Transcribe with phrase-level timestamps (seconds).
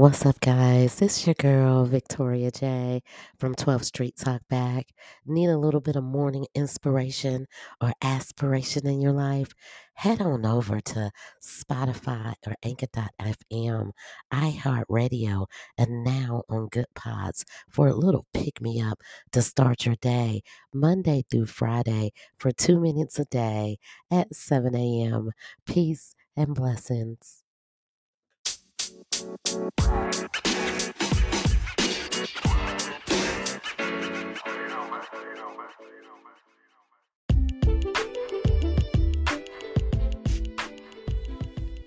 [0.00, 1.02] What's up, guys?
[1.02, 3.02] It's your girl, Victoria J
[3.38, 4.94] from 12th Street Talk Back.
[5.26, 7.46] Need a little bit of morning inspiration
[7.82, 9.52] or aspiration in your life?
[9.92, 11.10] Head on over to
[11.42, 13.90] Spotify or Anchor.fm,
[14.32, 19.96] iHeartRadio, and now on Good Pods for a little pick me up to start your
[19.96, 20.40] day,
[20.72, 23.76] Monday through Friday, for two minutes a day
[24.10, 25.32] at 7 a.m.
[25.66, 27.39] Peace and blessings.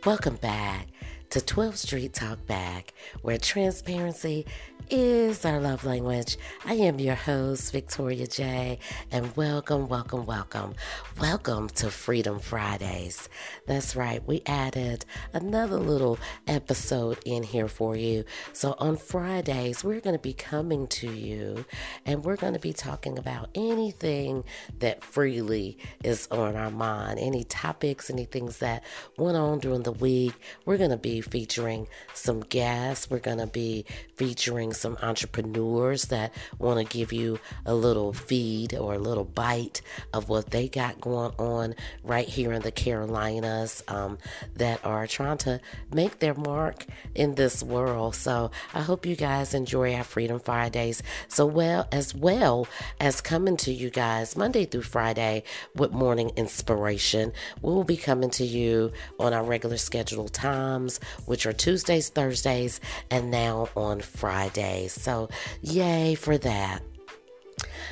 [0.06, 0.93] Welcome back
[1.34, 4.46] to 12th Street Talk Back, where transparency
[4.92, 6.38] is our love language.
[6.66, 8.78] I am your host, Victoria J,
[9.12, 10.76] and welcome, welcome, welcome,
[11.20, 13.30] welcome to Freedom Fridays.
[13.66, 18.26] That's right, we added another little episode in here for you.
[18.52, 21.66] So on Fridays, we're going to be coming to you
[22.06, 24.44] and we're going to be talking about anything
[24.80, 28.84] that freely is on our mind, any topics, any things that
[29.18, 30.34] went on during the week.
[30.66, 33.86] We're going to be featuring some guests, we're going to be
[34.16, 39.82] featuring some entrepreneurs that want to give you a little feed or a little bite
[40.14, 44.18] of what they got going on right here in the Carolinas um,
[44.56, 45.60] that are trying to
[45.94, 48.16] make their mark in this world.
[48.16, 51.02] So I hope you guys enjoy our Freedom Fridays.
[51.28, 52.68] So well as well
[53.00, 55.44] as coming to you guys Monday through Friday
[55.76, 57.34] with morning inspiration.
[57.62, 62.80] We will be coming to you on our regular scheduled times, which are Tuesdays, Thursdays,
[63.10, 64.94] and now on Fridays.
[64.94, 65.30] So,
[65.62, 66.82] yay for that.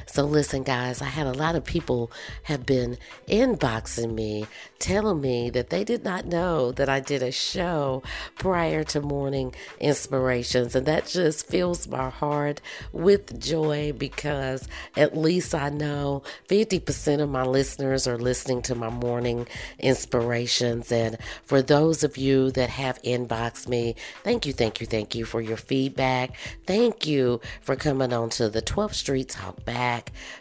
[0.05, 2.11] So listen, guys, I had a lot of people
[2.43, 2.97] have been
[3.27, 4.47] inboxing me,
[4.79, 8.03] telling me that they did not know that I did a show
[8.37, 15.53] prior to morning inspirations, and that just fills my heart with joy because at least
[15.53, 19.47] I know 50% of my listeners are listening to my morning
[19.79, 20.91] inspirations.
[20.91, 25.25] And for those of you that have inboxed me, thank you, thank you, thank you
[25.25, 26.35] for your feedback.
[26.65, 29.80] Thank you for coming on to the 12th Street Talk Back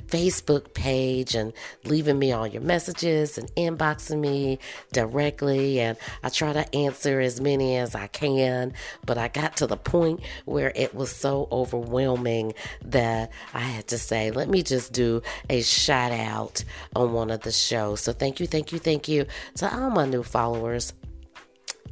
[0.06, 1.52] Facebook page and
[1.84, 4.58] leaving me all your messages and inboxing me
[4.92, 5.80] directly.
[5.80, 8.72] And I try to answer as many as I can,
[9.04, 13.98] but I got to the point where it was so overwhelming that I had to
[13.98, 16.64] say, let me just do a shout out
[16.94, 18.00] on one of the shows.
[18.00, 19.26] So thank you, thank you, thank you
[19.56, 20.92] to all my new followers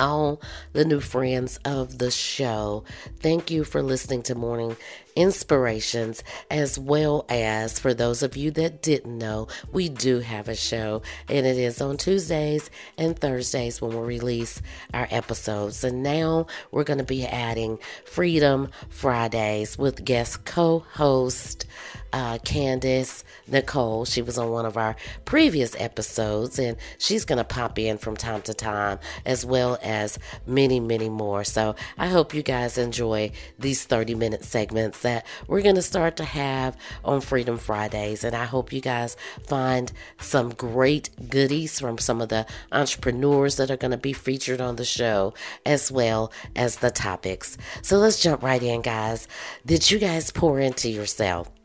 [0.01, 0.41] all
[0.73, 2.85] the new friends of the show.
[3.21, 4.77] Thank you for listening to Morning
[5.19, 10.55] Inspirations, as well as for those of you that didn't know, we do have a
[10.55, 14.63] show, and it is on Tuesdays and Thursdays when we release
[14.95, 15.83] our episodes.
[15.83, 21.67] And now we're going to be adding Freedom Fridays with guest co host
[22.13, 24.05] uh, Candace Nicole.
[24.05, 28.17] She was on one of our previous episodes, and she's going to pop in from
[28.17, 31.45] time to time, as well as many, many more.
[31.45, 36.17] So I hope you guys enjoy these 30 minute segments that we're going to start
[36.19, 38.25] to have on Freedom Fridays.
[38.25, 43.71] And I hope you guys find some great goodies from some of the entrepreneurs that
[43.71, 45.33] are going to be featured on the show,
[45.65, 47.57] as well as the topics.
[47.81, 49.27] So let's jump right in, guys.
[49.65, 51.58] Did you guys pour into yourself?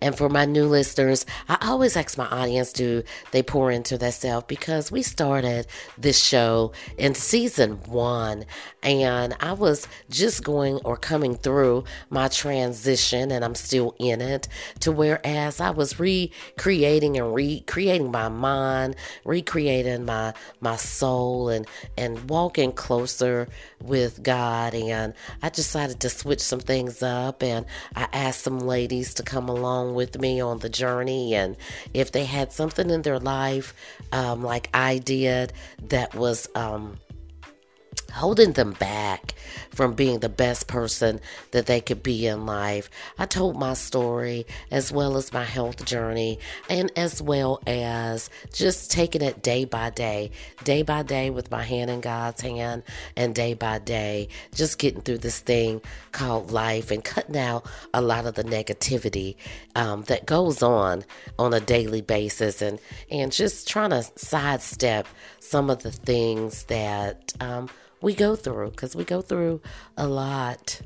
[0.00, 4.46] And for my new listeners, I always ask my audience do they pour into themselves?
[4.48, 5.66] Because we started
[5.98, 8.44] this show in season one
[8.82, 14.48] and I was just going or coming through my transition and I'm still in it
[14.80, 21.66] to whereas I was recreating and recreating my mind, recreating my my soul and
[21.96, 23.48] and walking closer
[23.80, 24.74] with God.
[24.74, 29.48] And I decided to switch some things up and I asked some ladies to come
[29.48, 31.34] along along with me on the journey.
[31.34, 31.56] And
[31.92, 33.74] if they had something in their life,
[34.12, 35.52] um, like I did,
[35.88, 36.98] that was um,
[38.16, 39.34] holding them back
[39.70, 41.20] from being the best person
[41.50, 42.88] that they could be in life.
[43.18, 46.38] I told my story as well as my health journey
[46.70, 50.30] and as well as just taking it day by day,
[50.64, 52.84] day by day with my hand in God's hand
[53.16, 58.00] and day by day, just getting through this thing called life and cutting out a
[58.00, 59.36] lot of the negativity
[59.74, 61.04] um, that goes on
[61.38, 62.80] on a daily basis and,
[63.10, 65.06] and just trying to sidestep
[65.38, 67.68] some of the things that um,
[68.00, 69.60] we go through because we go through
[69.96, 70.80] a lot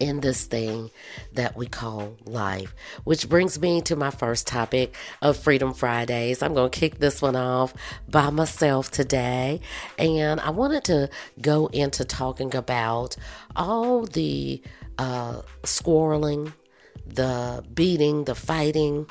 [0.00, 0.90] in this thing
[1.34, 2.74] that we call life.
[3.04, 6.42] Which brings me to my first topic of Freedom Fridays.
[6.42, 7.74] I'm going to kick this one off
[8.08, 9.60] by myself today.
[9.98, 13.16] And I wanted to go into talking about
[13.54, 14.62] all the
[14.98, 16.52] uh, squirreling,
[17.06, 19.06] the beating, the fighting,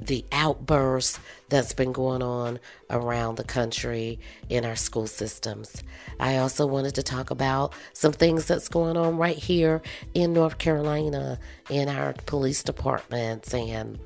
[0.00, 1.18] the outbursts
[1.52, 2.58] that's been going on
[2.88, 4.18] around the country
[4.48, 5.82] in our school systems.
[6.18, 9.82] I also wanted to talk about some things that's going on right here
[10.14, 11.38] in North Carolina
[11.68, 13.98] in our police departments and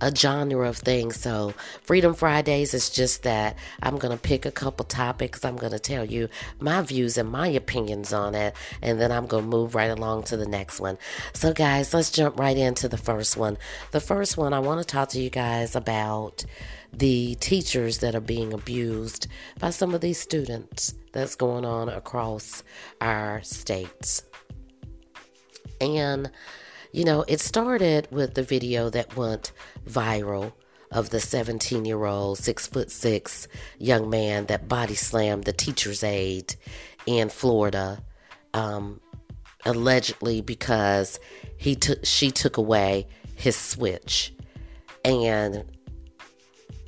[0.00, 1.20] a genre of things.
[1.20, 3.56] So, Freedom Fridays is just that.
[3.82, 5.44] I'm going to pick a couple topics.
[5.44, 6.28] I'm going to tell you
[6.58, 8.54] my views and my opinions on it.
[8.82, 10.98] And then I'm going to move right along to the next one.
[11.32, 13.58] So, guys, let's jump right into the first one.
[13.90, 16.44] The first one, I want to talk to you guys about
[16.92, 19.28] the teachers that are being abused
[19.58, 22.62] by some of these students that's going on across
[23.00, 24.22] our states.
[25.80, 26.30] And
[26.92, 29.52] you know, it started with the video that went
[29.88, 30.52] viral
[30.90, 33.46] of the 17 year old, six foot six
[33.78, 36.54] young man that body slammed the teacher's aide
[37.06, 38.02] in Florida,
[38.54, 39.00] um,
[39.64, 41.20] allegedly because
[41.56, 44.34] he took she took away his switch,
[45.04, 45.64] and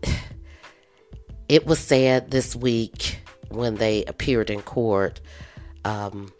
[1.48, 3.20] it was said this week
[3.50, 5.20] when they appeared in court
[5.84, 6.32] um,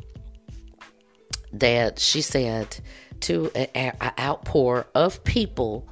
[1.52, 2.76] that she said
[3.22, 5.88] to an outpour of people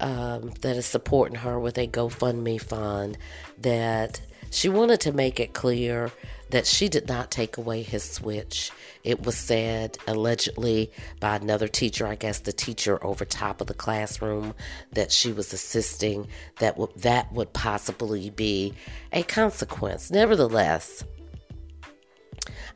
[0.00, 3.16] um, that is supporting her with a GoFundMe fund
[3.58, 4.20] that
[4.50, 6.12] she wanted to make it clear
[6.50, 8.70] that she did not take away his switch.
[9.02, 13.74] It was said allegedly by another teacher, I guess the teacher over top of the
[13.74, 14.54] classroom
[14.92, 16.28] that she was assisting
[16.60, 18.74] that w- that would possibly be
[19.12, 20.10] a consequence.
[20.10, 21.02] Nevertheless,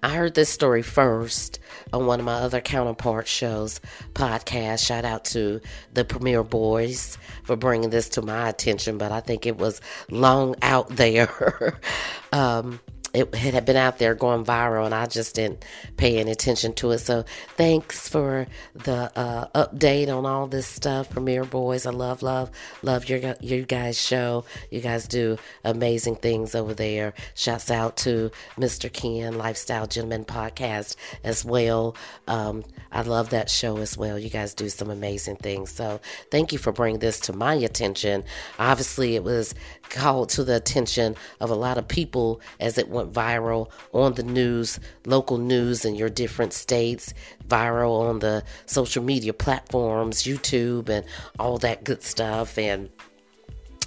[0.03, 1.61] I heard this story first
[1.93, 3.81] on one of my other counterpart shows
[4.15, 4.87] podcast.
[4.87, 5.61] Shout out to
[5.93, 9.81] the Premier Boys for bringing this to my attention, but I think it was
[10.11, 11.79] long out there.
[12.33, 12.81] um,
[13.15, 15.65] it had been out there going viral and I just didn't
[15.97, 16.99] pay any attention to it.
[16.99, 17.25] So
[17.57, 21.87] thanks for the uh, update on all this stuff, Premier Boys.
[21.87, 22.51] I love, love,
[22.83, 24.45] love your you guys show.
[24.71, 27.15] You guys do amazing things over there.
[27.35, 28.93] Shouts out to Mr.
[28.93, 31.97] Ken Lifestyle Gentleman Podcast as well.
[32.27, 34.19] Um, I love that show as well.
[34.19, 35.71] You guys do some amazing things.
[35.71, 36.01] So
[36.31, 38.25] thank you for bringing this to my attention.
[38.59, 39.55] Obviously, it was
[39.89, 44.23] called to the attention of a lot of people as it went viral on the
[44.23, 47.15] news, local news in your different states,
[47.47, 51.07] viral on the social media platforms, YouTube, and
[51.39, 52.59] all that good stuff.
[52.59, 52.91] And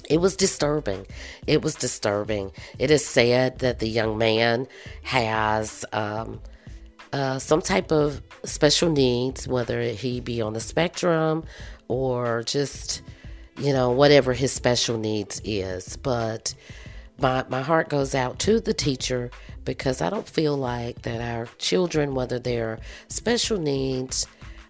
[0.10, 1.08] it was disturbing.
[1.48, 2.52] It was disturbing.
[2.80, 4.68] It is said that the young man
[5.04, 6.42] has um,
[7.14, 11.44] uh, some type of special needs, whether he be on the spectrum
[11.88, 13.02] or just,
[13.58, 15.96] you know, whatever his special needs is.
[15.98, 16.56] But
[17.22, 19.30] my, my heart goes out to the teacher
[19.64, 24.28] because I don't feel like that our children, whether they're special needs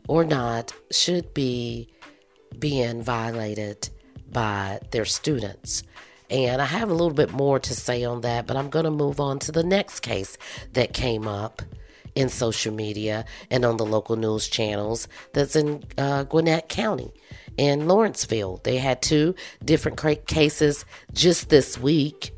[0.08, 1.88] or not, should be
[2.60, 3.90] being violated
[4.32, 5.84] by their students.
[6.30, 8.92] And I have a little bit more to say on that, but I'm going to
[8.92, 10.38] move on to the next case
[10.74, 11.62] that came up
[12.16, 17.12] in social media and on the local news channels that's in uh, Gwinnett County
[17.58, 18.62] in Lawrenceville.
[18.64, 22.34] They had two different cases just this week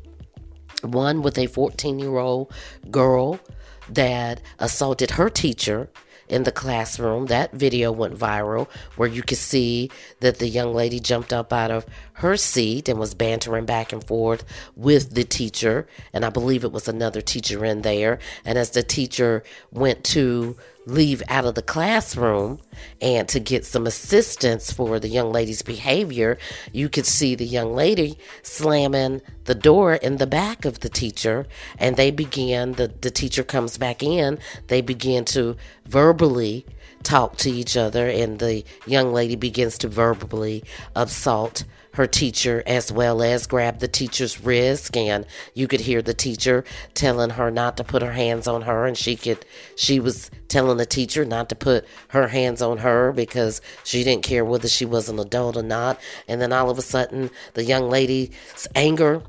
[0.84, 2.52] one with a 14 year old
[2.90, 3.40] girl
[3.88, 5.90] that assaulted her teacher
[6.28, 7.26] in the classroom.
[7.26, 11.70] That video went viral where you could see that the young lady jumped up out
[11.70, 14.44] of her seat and was bantering back and forth
[14.76, 15.86] with the teacher.
[16.12, 18.18] And I believe it was another teacher in there.
[18.44, 20.56] And as the teacher went to
[20.86, 22.60] leave out of the classroom
[23.00, 26.38] and to get some assistance for the young lady's behavior,
[26.72, 31.46] you could see the young lady slamming the door in the back of the teacher.
[31.78, 34.38] And they begin the, the teacher comes back in,
[34.68, 36.66] they begin to verbally
[37.02, 40.64] talk to each other, and the young lady begins to verbally
[40.96, 44.96] assault her teacher as well as grab the teacher's wrist.
[44.96, 48.86] And you could hear the teacher telling her not to put her hands on her.
[48.86, 49.44] And she could
[49.76, 54.24] she was telling the teacher not to put her hands on her because she didn't
[54.24, 56.00] care whether she was an adult or not.
[56.28, 58.30] And then all of a sudden the young lady's
[58.74, 59.22] anger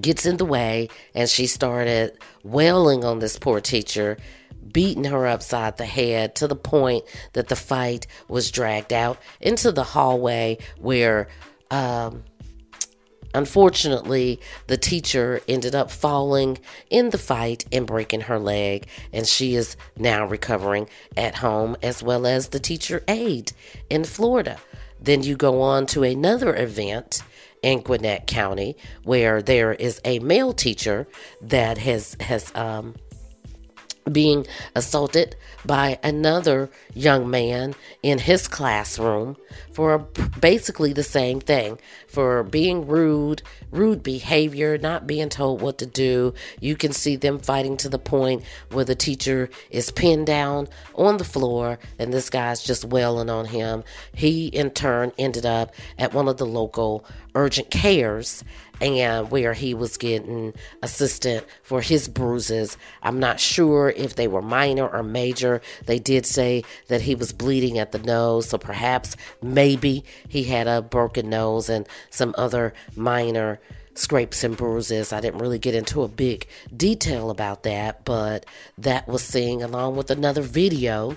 [0.00, 4.18] gets in the way and she started wailing on this poor teacher
[4.72, 9.72] beating her upside the head to the point that the fight was dragged out into
[9.72, 11.28] the hallway where
[11.70, 12.22] um,
[13.36, 16.56] Unfortunately, the teacher ended up falling
[16.88, 22.02] in the fight and breaking her leg, and she is now recovering at home, as
[22.02, 23.52] well as the teacher aide
[23.90, 24.58] in Florida.
[25.02, 27.22] Then you go on to another event
[27.62, 31.06] in Gwinnett County where there is a male teacher
[31.42, 32.94] that has has um,
[34.10, 39.36] being assaulted by another young man in his classroom
[39.72, 39.98] for
[40.40, 46.32] basically the same thing for being rude, rude behavior, not being told what to do.
[46.60, 51.16] You can see them fighting to the point where the teacher is pinned down on
[51.16, 53.84] the floor and this guy's just wailing on him.
[54.14, 57.04] He, in turn, ended up at one of the local
[57.34, 58.42] urgent cares
[58.80, 62.76] and where he was getting assistance for his bruises.
[63.02, 65.60] I'm not sure if they were minor or major.
[65.86, 70.66] They did say that he was bleeding at the nose, so perhaps maybe he had
[70.66, 73.60] a broken nose and some other minor
[73.94, 75.12] scrapes and bruises.
[75.12, 78.46] I didn't really get into a big detail about that, but
[78.78, 81.16] that was seen along with another video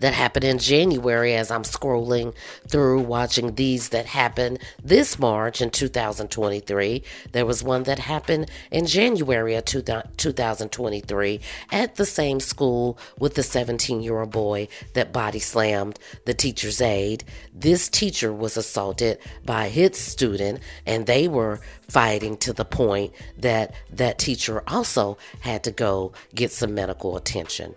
[0.00, 2.34] that happened in January as I'm scrolling
[2.68, 7.02] through watching these that happened this March in 2023.
[7.32, 11.40] There was one that happened in January of 2023
[11.70, 16.80] at the same school with the 17 year old boy that body slammed the teacher's
[16.80, 17.24] aide.
[17.54, 23.74] This teacher was assaulted by his student, and they were fighting to the point that
[23.92, 27.74] that teacher also had to go get some medical attention.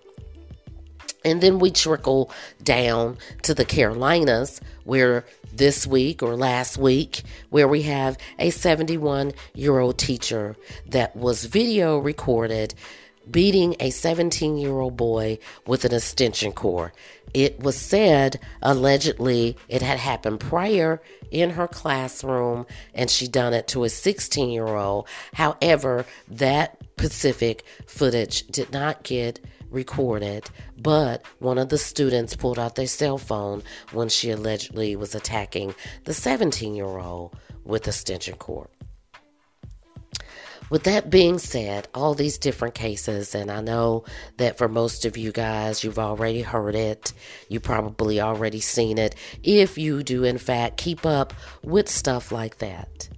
[1.26, 7.68] And then we trickle down to the Carolinas, where this week or last week, where
[7.68, 10.56] we have a 71 year old teacher
[10.88, 12.74] that was video recorded
[13.30, 16.92] beating a 17 year old boy with an extension cord.
[17.34, 21.02] It was said allegedly it had happened prior
[21.32, 25.08] in her classroom and she done it to a 16 year old.
[25.34, 29.40] However, that specific footage did not get
[29.74, 35.16] recorded, but one of the students pulled out their cell phone when she allegedly was
[35.16, 35.76] attacking
[36.06, 38.68] the 17 year old with a extension cord.
[40.70, 44.06] With that being said, all these different cases, and I know
[44.38, 47.14] that for most of you guys, you've already heard it,
[47.48, 52.58] you probably already seen it, if you do, in fact, keep up with stuff like
[52.58, 53.10] that.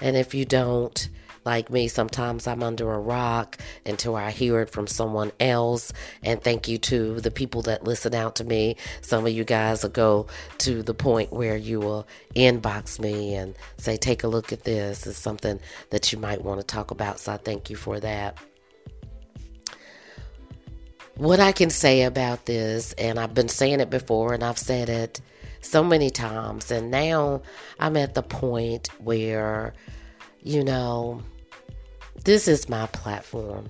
[0.00, 1.08] And if you don't,
[1.44, 5.92] like me, sometimes I'm under a rock until I hear it from someone else.
[6.22, 8.76] And thank you to the people that listen out to me.
[9.00, 10.26] Some of you guys will go
[10.58, 15.06] to the point where you will inbox me and say, take a look at this.
[15.06, 17.20] It's something that you might want to talk about.
[17.20, 18.38] So I thank you for that
[21.20, 24.88] what I can say about this, and I've been saying it before and I've said
[24.88, 25.20] it
[25.60, 27.42] so many times, and now
[27.78, 29.74] I'm at the point where,
[30.42, 31.22] you know,
[32.24, 33.68] this is my platform.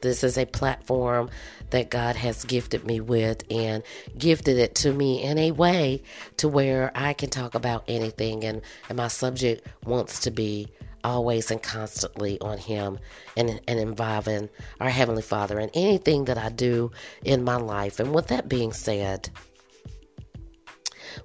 [0.00, 1.28] This is a platform
[1.70, 3.82] that God has gifted me with and
[4.16, 6.02] gifted it to me in a way
[6.36, 10.68] to where I can talk about anything and, and my subject wants to be
[11.02, 12.98] always and constantly on him
[13.36, 14.48] and, and involving
[14.80, 16.90] our Heavenly Father in anything that I do
[17.24, 17.98] in my life.
[17.98, 19.28] And with that being said,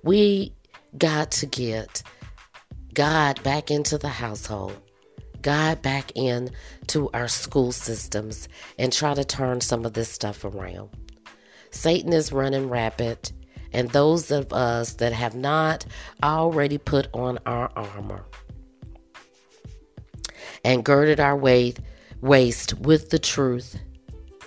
[0.04, 0.54] we
[0.98, 2.04] got to get
[2.94, 4.78] God back into the household.
[5.42, 6.52] God back in
[6.88, 8.48] to our school systems
[8.78, 10.90] and try to turn some of this stuff around.
[11.72, 13.32] Satan is running rapid,
[13.74, 15.86] and those of us that have not
[16.22, 18.24] already put on our armor
[20.64, 21.80] and girded our waist,
[22.22, 23.78] waist with the truth,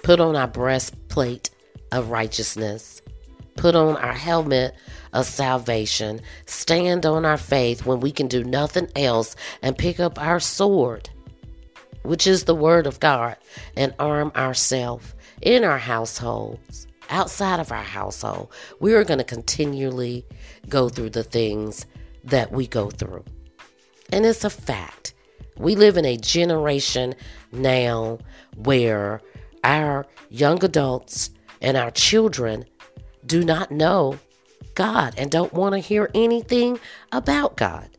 [0.02, 1.50] put on our breastplate
[1.92, 3.02] of righteousness,
[3.56, 4.74] put on our helmet
[5.16, 10.20] of salvation, stand on our faith when we can do nothing else, and pick up
[10.20, 11.08] our sword,
[12.02, 13.36] which is the word of God,
[13.76, 18.50] and arm ourselves in our households, outside of our household.
[18.78, 20.26] We are going to continually
[20.68, 21.86] go through the things
[22.24, 23.24] that we go through.
[24.12, 25.14] And it's a fact.
[25.56, 27.14] We live in a generation
[27.52, 28.18] now
[28.56, 29.22] where
[29.64, 31.30] our young adults
[31.62, 32.66] and our children
[33.24, 34.18] do not know
[34.76, 36.78] God and don't want to hear anything
[37.10, 37.90] about God.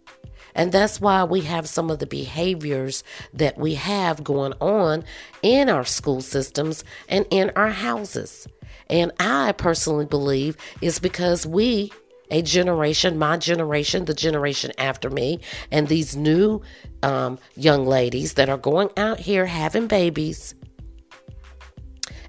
[0.56, 3.04] And that's why we have some of the behaviors
[3.34, 5.04] that we have going on
[5.44, 8.48] in our school systems and in our houses.
[8.90, 11.92] And I personally believe it's because we,
[12.32, 15.42] a generation, my generation, the generation after me,
[15.72, 16.62] and these new
[17.04, 20.56] um, young ladies that are going out here having babies,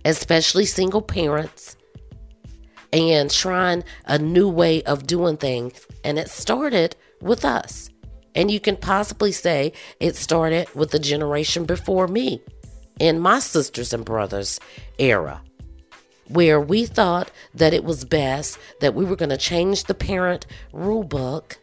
[0.04, 1.77] especially single parents,
[2.92, 5.86] and trying a new way of doing things.
[6.04, 7.90] And it started with us.
[8.34, 12.40] And you can possibly say it started with the generation before me
[12.98, 14.60] in my sisters and brothers
[14.98, 15.40] era,
[16.28, 20.46] where we thought that it was best that we were going to change the parent
[20.72, 21.58] rule book.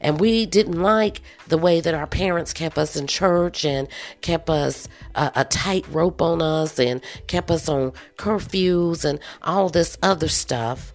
[0.00, 3.88] And we didn't like the way that our parents kept us in church and
[4.20, 9.68] kept us uh, a tight rope on us and kept us on curfews and all
[9.68, 10.92] this other stuff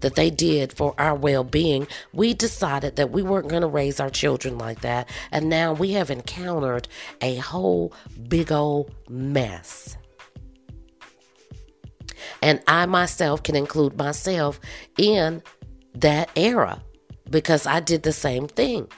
[0.00, 3.98] that they did for our well being, we decided that we weren't going to raise
[3.98, 5.08] our children like that.
[5.32, 6.88] And now we have encountered
[7.20, 7.92] a whole
[8.28, 9.96] big old mess.
[12.42, 14.60] And I myself can include myself
[14.98, 15.42] in
[15.94, 16.82] that era
[17.30, 18.88] because I did the same thing.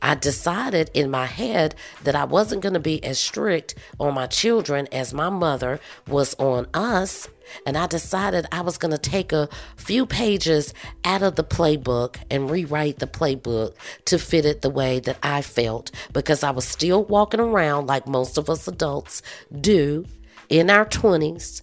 [0.00, 4.26] I decided in my head that I wasn't going to be as strict on my
[4.26, 7.28] children as my mother was on us.
[7.66, 10.72] And I decided I was going to take a few pages
[11.04, 15.42] out of the playbook and rewrite the playbook to fit it the way that I
[15.42, 19.22] felt because I was still walking around like most of us adults
[19.60, 20.04] do
[20.48, 21.62] in our 20s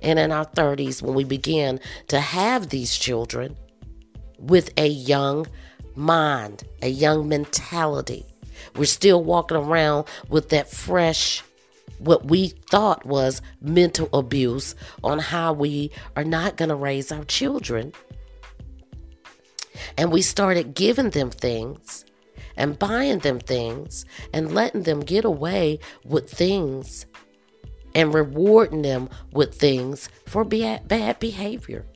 [0.00, 3.56] and in our 30s when we begin to have these children
[4.46, 5.46] with a young
[5.94, 8.24] mind, a young mentality.
[8.76, 11.42] We're still walking around with that fresh,
[11.98, 17.24] what we thought was mental abuse on how we are not going to raise our
[17.24, 17.92] children.
[19.96, 22.04] And we started giving them things
[22.56, 27.06] and buying them things and letting them get away with things
[27.94, 31.86] and rewarding them with things for bad behavior.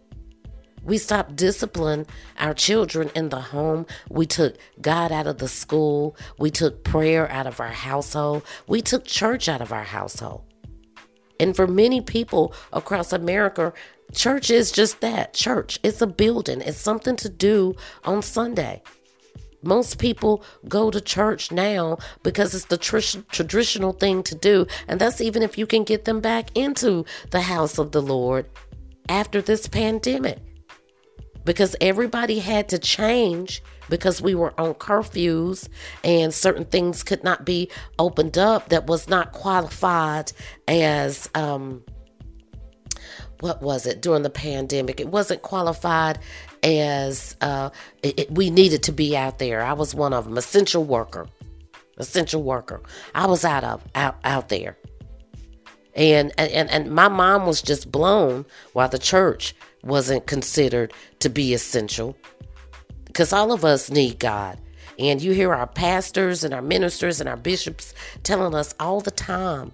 [0.82, 2.06] We stopped disciplining
[2.38, 3.86] our children in the home.
[4.08, 6.16] We took God out of the school.
[6.38, 8.44] We took prayer out of our household.
[8.66, 10.44] We took church out of our household.
[11.40, 13.72] And for many people across America,
[14.12, 15.78] church is just that church.
[15.82, 18.82] It's a building, it's something to do on Sunday.
[19.62, 24.66] Most people go to church now because it's the tr- traditional thing to do.
[24.86, 28.46] And that's even if you can get them back into the house of the Lord
[29.08, 30.38] after this pandemic
[31.48, 35.66] because everybody had to change because we were on curfews
[36.04, 40.30] and certain things could not be opened up that was not qualified
[40.68, 41.82] as um
[43.40, 45.00] what was it during the pandemic?
[45.00, 46.18] It wasn't qualified
[46.62, 47.70] as uh
[48.02, 49.62] it, it, we needed to be out there.
[49.62, 51.26] I was one of them essential worker
[51.96, 52.82] essential worker.
[53.14, 54.76] I was out of out out there.
[55.94, 58.44] And and and my mom was just blown
[58.74, 59.54] while the church
[59.88, 62.16] wasn't considered to be essential
[63.06, 64.58] because all of us need God.
[64.98, 69.10] And you hear our pastors and our ministers and our bishops telling us all the
[69.10, 69.72] time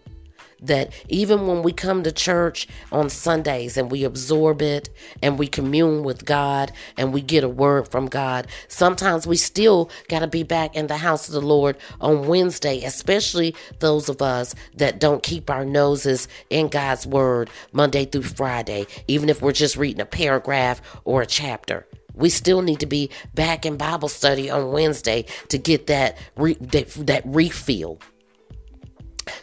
[0.62, 4.90] that even when we come to church on Sundays and we absorb it
[5.23, 9.90] and we commune with God and we get a word from God, sometimes we still
[10.09, 14.23] got to be back in the house of the Lord on Wednesday, especially those of
[14.23, 19.53] us that don't keep our noses in God's word Monday through Friday, even if we're
[19.53, 21.87] just reading a paragraph or a chapter.
[22.14, 26.57] We still need to be back in Bible study on Wednesday to get that re-
[26.61, 27.99] that, that refill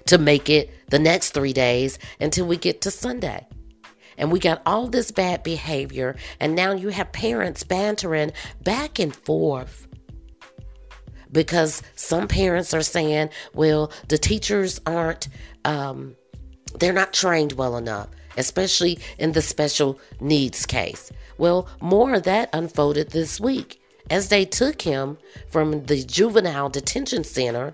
[0.05, 3.47] to make it the next three days until we get to Sunday.
[4.17, 9.15] And we got all this bad behavior, and now you have parents bantering back and
[9.15, 9.87] forth
[11.31, 15.29] because some parents are saying, well, the teachers aren't,
[15.65, 16.15] um,
[16.79, 21.11] they're not trained well enough, especially in the special needs case.
[21.37, 25.17] Well, more of that unfolded this week as they took him
[25.49, 27.73] from the juvenile detention center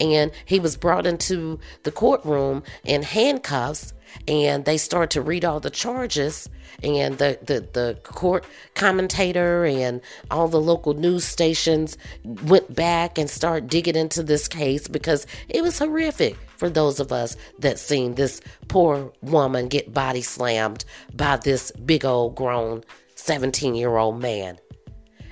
[0.00, 3.92] and he was brought into the courtroom in handcuffs
[4.28, 6.48] and they started to read all the charges
[6.82, 11.96] and the, the, the court commentator and all the local news stations
[12.44, 17.12] went back and started digging into this case because it was horrific for those of
[17.12, 22.82] us that seen this poor woman get body slammed by this big old grown
[23.16, 24.58] 17 year old man.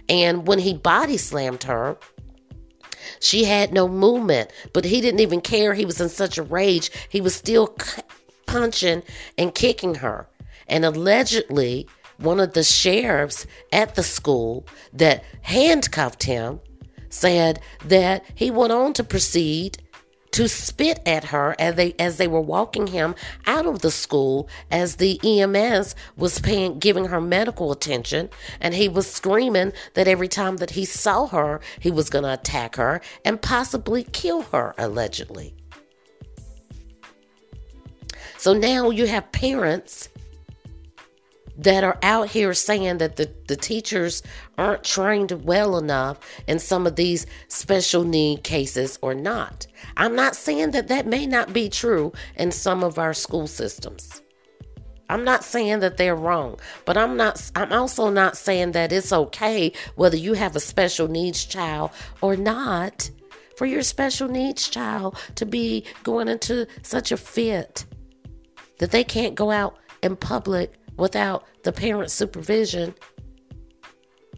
[0.08, 1.96] And when he body slammed her
[3.20, 5.74] she had no movement, but he didn't even care.
[5.74, 6.90] He was in such a rage.
[7.08, 7.76] He was still
[8.46, 9.02] punching
[9.38, 10.28] and kicking her.
[10.68, 11.88] And allegedly,
[12.18, 16.60] one of the sheriffs at the school that handcuffed him
[17.08, 19.81] said that he went on to proceed
[20.32, 23.14] to spit at her as they as they were walking him
[23.46, 28.28] out of the school as the EMS was paying giving her medical attention
[28.60, 32.32] and he was screaming that every time that he saw her he was going to
[32.32, 35.54] attack her and possibly kill her allegedly.
[38.38, 40.08] So now you have parents
[41.56, 44.22] that are out here saying that the, the teachers
[44.58, 49.66] aren't trained well enough in some of these special need cases or not.
[49.96, 54.22] I'm not saying that that may not be true in some of our school systems.
[55.08, 59.12] I'm not saying that they're wrong, but I'm not I'm also not saying that it's
[59.12, 61.90] okay whether you have a special needs child
[62.22, 63.10] or not
[63.56, 67.84] for your special needs child to be going into such a fit
[68.78, 72.94] that they can't go out in public without the parent's supervision,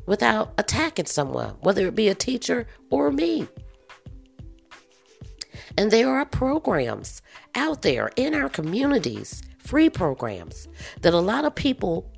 [0.06, 3.46] without attacking someone, whether it be a teacher or me.
[5.76, 7.20] And there are programs
[7.54, 10.66] out there in our communities, free programs,
[11.02, 12.10] that a lot of people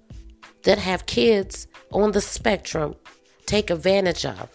[0.63, 2.95] that have kids on the spectrum
[3.47, 4.49] take advantage of.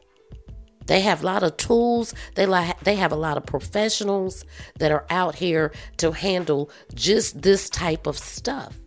[0.86, 2.14] They have a lot of tools.
[2.36, 4.46] They like they have a lot of professionals
[4.80, 8.81] that are out here to handle just this type of stuff.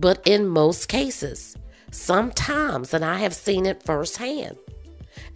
[0.00, 1.56] But in most cases,
[1.90, 4.56] sometimes, and I have seen it firsthand,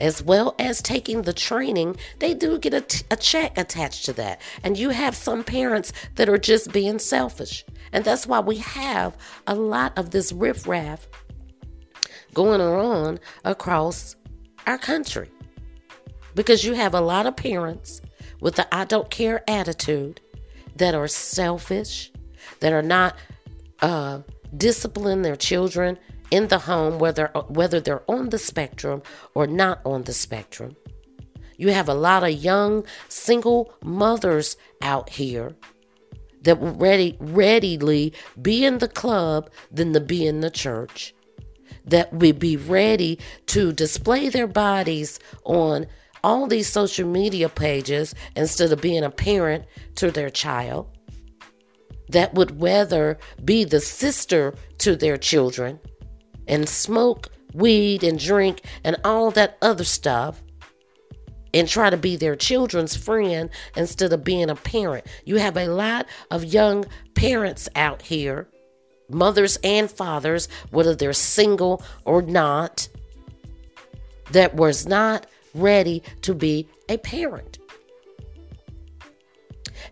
[0.00, 4.14] as well as taking the training, they do get a, t- a check attached to
[4.14, 4.40] that.
[4.62, 7.64] And you have some parents that are just being selfish.
[7.92, 11.06] And that's why we have a lot of this riffraff
[12.32, 14.16] going on across
[14.66, 15.30] our country.
[16.34, 18.00] Because you have a lot of parents
[18.40, 20.22] with the I don't care attitude
[20.76, 22.10] that are selfish,
[22.60, 23.14] that are not
[23.80, 24.20] uh,
[24.56, 25.98] discipline their children
[26.30, 29.02] in the home, whether whether they're on the spectrum
[29.34, 30.76] or not on the spectrum.
[31.56, 35.54] You have a lot of young single mothers out here
[36.42, 41.14] that will ready readily be in the club than to be in the church.
[41.86, 45.86] That would be ready to display their bodies on
[46.22, 49.64] all these social media pages instead of being a parent
[49.96, 50.93] to their child
[52.08, 55.80] that would rather be the sister to their children
[56.46, 60.42] and smoke weed and drink and all that other stuff
[61.54, 65.06] and try to be their children's friend instead of being a parent.
[65.24, 68.48] You have a lot of young parents out here,
[69.08, 72.88] mothers and fathers, whether they're single or not,
[74.32, 77.58] that was not ready to be a parent.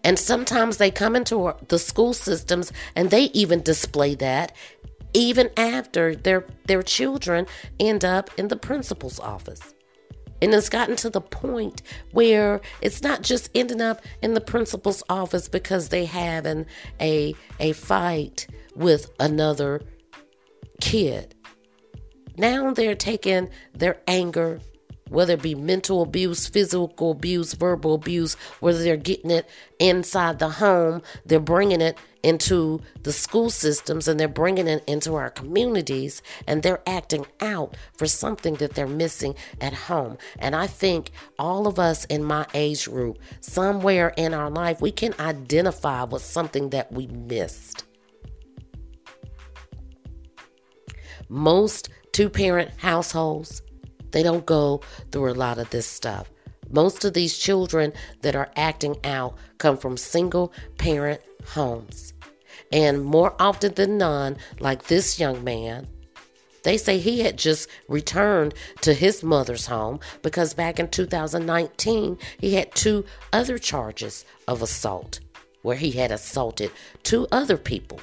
[0.04, 4.52] And sometimes they come into the school systems and they even display that
[5.14, 7.46] even after their their children
[7.78, 9.74] end up in the principal's office.
[10.40, 15.02] And it's gotten to the point where it's not just ending up in the principal's
[15.08, 16.66] office because they have an,
[17.00, 19.82] a a fight with another
[20.80, 21.34] kid.
[22.36, 24.60] Now they're taking their anger
[25.12, 29.48] whether it be mental abuse, physical abuse, verbal abuse, whether they're getting it
[29.78, 35.14] inside the home, they're bringing it into the school systems and they're bringing it into
[35.14, 40.16] our communities and they're acting out for something that they're missing at home.
[40.38, 44.92] And I think all of us in my age group, somewhere in our life, we
[44.92, 47.84] can identify with something that we missed.
[51.28, 53.62] Most two parent households
[54.12, 56.30] they don't go through a lot of this stuff.
[56.70, 62.14] Most of these children that are acting out come from single parent homes.
[62.72, 65.86] And more often than none, like this young man,
[66.62, 72.54] they say he had just returned to his mother's home because back in 2019, he
[72.54, 75.20] had two other charges of assault
[75.62, 76.70] where he had assaulted
[77.02, 78.00] two other people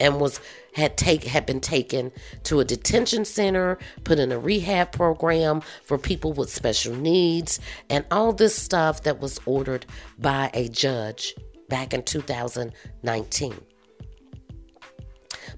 [0.00, 0.40] and was
[0.78, 2.12] had take had been taken
[2.44, 7.60] to a detention center, put in a rehab program for people with special needs,
[7.90, 9.84] and all this stuff that was ordered
[10.18, 11.34] by a judge
[11.68, 13.54] back in 2019.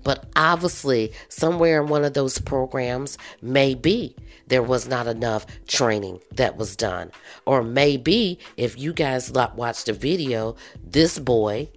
[0.02, 6.56] But obviously, somewhere in one of those programs, maybe there was not enough training that
[6.56, 7.10] was done.
[7.44, 11.68] Or maybe if you guys watched the video, this boy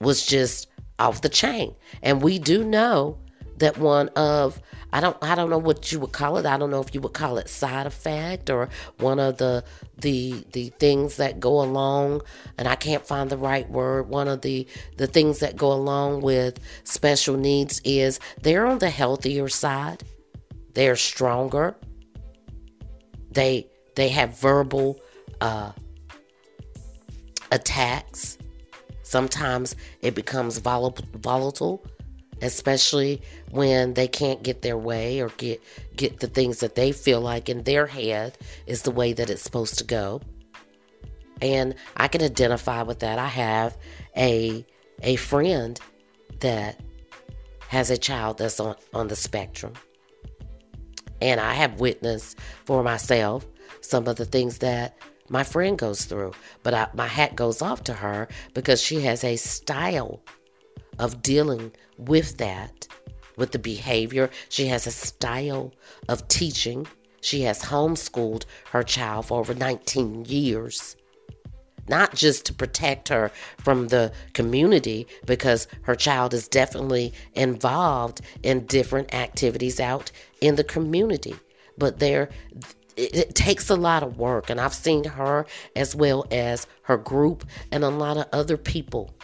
[0.00, 0.69] was just
[1.00, 1.74] off the chain.
[2.02, 3.18] And we do know
[3.56, 4.60] that one of
[4.92, 6.46] I don't I don't know what you would call it.
[6.46, 9.62] I don't know if you would call it side effect or one of the
[9.98, 12.22] the the things that go along
[12.58, 14.08] and I can't find the right word.
[14.08, 18.90] One of the the things that go along with special needs is they're on the
[18.90, 20.02] healthier side.
[20.74, 21.76] They're stronger.
[23.30, 25.00] They they have verbal
[25.40, 25.72] uh
[27.52, 28.38] attacks
[29.10, 31.84] Sometimes it becomes volatile,
[32.42, 33.20] especially
[33.50, 35.60] when they can't get their way or get
[35.96, 39.42] get the things that they feel like in their head is the way that it's
[39.42, 40.20] supposed to go.
[41.42, 43.18] And I can identify with that.
[43.18, 43.76] I have
[44.16, 44.64] a
[45.02, 45.80] a friend
[46.38, 46.78] that
[47.66, 49.72] has a child that's on, on the spectrum.
[51.20, 53.44] And I have witnessed for myself
[53.80, 54.96] some of the things that
[55.30, 56.32] my friend goes through.
[56.62, 60.20] But I, my hat goes off to her because she has a style
[60.98, 62.86] of dealing with that,
[63.36, 64.28] with the behavior.
[64.50, 65.72] She has a style
[66.08, 66.86] of teaching.
[67.22, 70.96] She has homeschooled her child for over 19 years
[71.88, 78.64] not just to protect her from the community, because her child is definitely involved in
[78.66, 81.34] different activities out in the community.
[81.76, 82.30] But there,
[83.00, 86.96] it, it takes a lot of work, and I've seen her as well as her
[86.96, 89.14] group and a lot of other people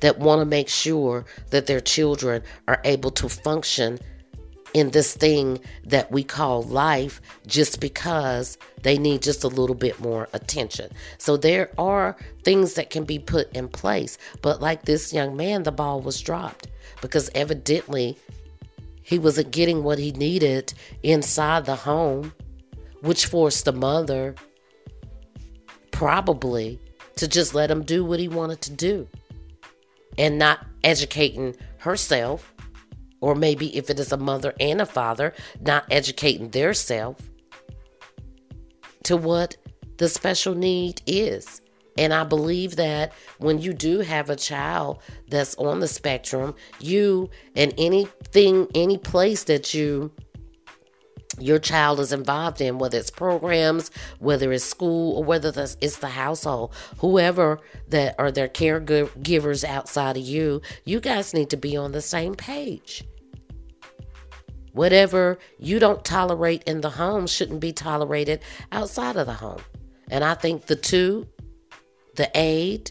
[0.00, 3.98] that want to make sure that their children are able to function
[4.74, 9.98] in this thing that we call life just because they need just a little bit
[9.98, 10.90] more attention.
[11.16, 14.18] So there are things that can be put in place.
[14.42, 16.68] But like this young man, the ball was dropped
[17.00, 18.18] because evidently
[19.08, 22.34] he wasn't getting what he needed inside the home,
[23.00, 24.34] which forced the mother
[25.92, 26.78] probably
[27.16, 29.08] to just let him do what he wanted to do
[30.18, 32.52] and not educating herself
[33.22, 37.16] or maybe if it is a mother and a father, not educating their self
[39.04, 39.56] to what
[39.96, 41.62] the special need is.
[41.98, 47.28] And I believe that when you do have a child that's on the spectrum, you
[47.56, 50.12] and anything, any place that you
[51.40, 56.08] your child is involved in, whether it's programs, whether it's school, or whether it's the
[56.08, 61.92] household, whoever that are their caregivers outside of you, you guys need to be on
[61.92, 63.04] the same page.
[64.72, 68.40] Whatever you don't tolerate in the home shouldn't be tolerated
[68.72, 69.60] outside of the home.
[70.10, 71.26] And I think the two,
[72.18, 72.90] the aide,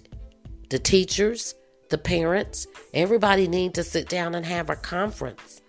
[0.70, 1.54] the teachers,
[1.90, 5.62] the parents, everybody need to sit down and have a conference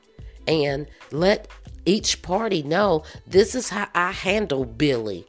[0.47, 1.49] and let
[1.85, 5.27] each party know this is how I handle Billy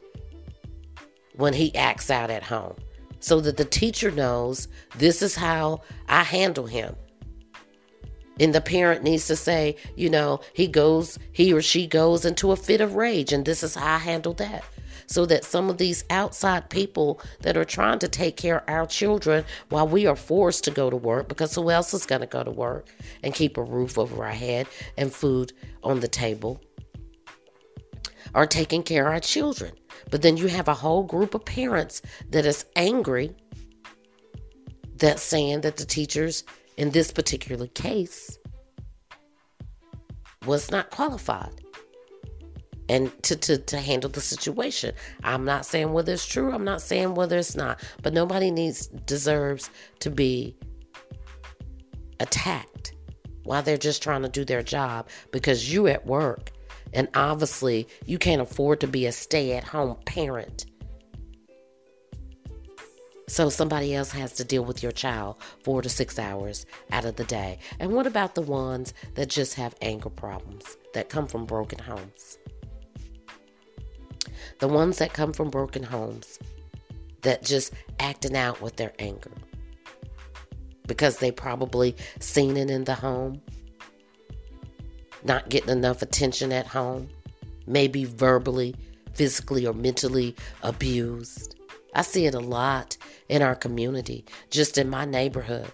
[1.34, 2.76] when he acts out at home.
[3.18, 6.94] So that the teacher knows this is how I handle him.
[8.38, 12.52] And the parent needs to say, you know, he goes, he or she goes into
[12.52, 14.64] a fit of rage, and this is how I handle that.
[15.10, 18.86] So that some of these outside people that are trying to take care of our
[18.86, 22.28] children while we are forced to go to work, because who else is going to
[22.28, 22.94] go to work
[23.24, 26.60] and keep a roof over our head and food on the table,
[28.36, 29.72] are taking care of our children.
[30.12, 33.34] But then you have a whole group of parents that is angry
[34.94, 36.44] that's saying that the teachers
[36.76, 38.38] in this particular case
[40.46, 41.59] was not qualified
[42.90, 44.92] and to, to, to handle the situation.
[45.22, 48.88] I'm not saying whether it's true, I'm not saying whether it's not, but nobody needs
[48.88, 50.56] deserves to be
[52.18, 52.94] attacked
[53.44, 56.50] while they're just trying to do their job because you at work
[56.92, 60.66] and obviously you can't afford to be a stay-at-home parent
[63.28, 67.14] so somebody else has to deal with your child four to six hours out of
[67.14, 67.60] the day.
[67.78, 72.39] And what about the ones that just have anger problems that come from broken homes?
[74.58, 76.38] The ones that come from broken homes
[77.22, 79.32] that just acting out with their anger
[80.90, 83.40] because they probably seen it in the home,
[85.22, 87.08] not getting enough attention at home,
[87.64, 88.74] maybe verbally,
[89.14, 91.54] physically, or mentally abused.
[91.94, 92.96] I see it a lot
[93.28, 95.70] in our community, just in my neighborhood.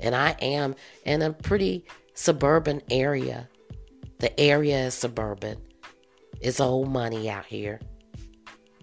[0.00, 0.74] And I am
[1.06, 3.48] in a pretty suburban area.
[4.18, 5.56] The area is suburban.
[6.42, 7.80] It's old money out here.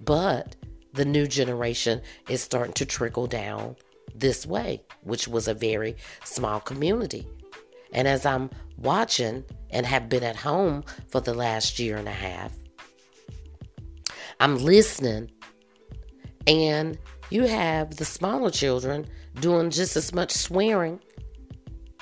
[0.01, 0.55] But
[0.93, 3.75] the new generation is starting to trickle down
[4.15, 7.27] this way, which was a very small community.
[7.91, 12.13] And as I'm watching and have been at home for the last year and a
[12.13, 12.53] half,
[14.39, 15.31] I'm listening
[16.47, 16.97] and
[17.29, 19.07] you have the smaller children
[19.39, 20.99] doing just as much swearing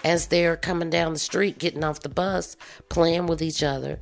[0.04, 2.56] as they're coming down the street, getting off the bus,
[2.90, 4.00] playing with each other,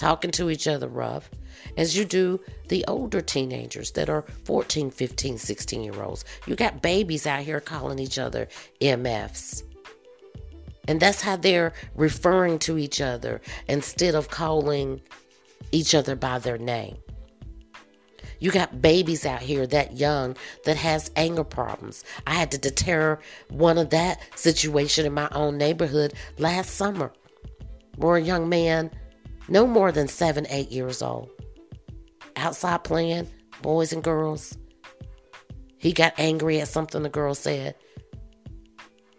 [0.00, 1.30] talking to each other rough,
[1.76, 6.24] as you do the older teenagers that are 14, 15, 16 year olds.
[6.46, 8.48] You got babies out here calling each other
[8.80, 9.62] MFs.
[10.88, 15.02] And that's how they're referring to each other instead of calling
[15.70, 16.96] each other by their name.
[18.38, 20.34] You got babies out here that young
[20.64, 22.04] that has anger problems.
[22.26, 23.18] I had to deter
[23.50, 27.12] one of that situation in my own neighborhood last summer,
[27.96, 28.90] where a young man,
[29.50, 31.28] no more than seven, eight years old,
[32.36, 33.28] outside playing,
[33.60, 34.56] boys and girls.
[35.76, 37.74] He got angry at something the girl said.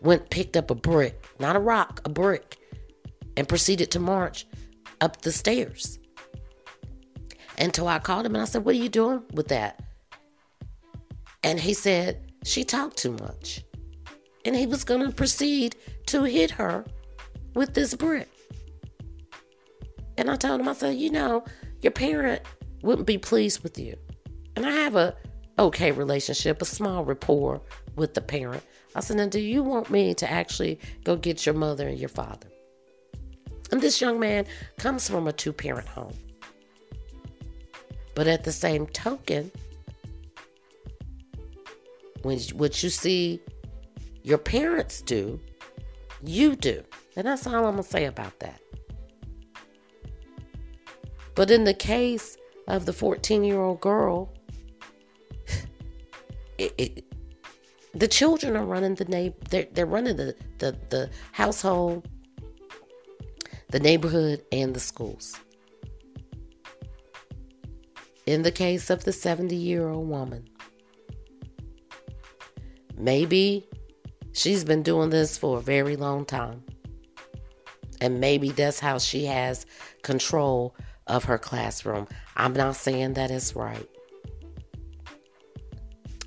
[0.01, 2.57] Went picked up a brick not a rock, a brick,
[3.35, 4.45] and proceeded to march
[5.01, 5.99] up the stairs.
[7.57, 9.83] Until I called him and I said, What are you doing with that?
[11.43, 13.63] And he said, She talked too much.
[14.45, 15.75] And he was going to proceed
[16.07, 16.85] to hit her
[17.53, 18.29] with this brick.
[20.21, 21.43] And I told him, I said, You know,
[21.81, 22.43] your parent
[22.83, 23.97] wouldn't be pleased with you.
[24.55, 25.15] And I have a
[25.57, 27.59] okay relationship, a small rapport
[27.95, 28.63] with the parent.
[28.93, 32.07] I said, Now, do you want me to actually go get your mother and your
[32.07, 32.47] father?
[33.71, 34.45] And this young man
[34.77, 36.13] comes from a two parent home.
[38.13, 39.51] But at the same token,
[42.21, 43.41] when what you see
[44.21, 45.39] your parents do,
[46.21, 46.83] you do.
[47.15, 48.61] And that's all I'm going to say about that.
[51.41, 54.31] But in the case of the 14 year old girl,
[56.59, 57.03] it, it,
[57.95, 62.07] the children are running the neighbor they're, they're running the, the, the household
[63.71, 65.35] the neighborhood and the schools.
[68.27, 70.47] In the case of the 70 year old woman
[72.95, 73.67] maybe
[74.31, 76.61] she's been doing this for a very long time.
[77.99, 79.65] And maybe that's how she has
[80.03, 80.75] control
[81.07, 83.87] of her classroom i'm not saying that is right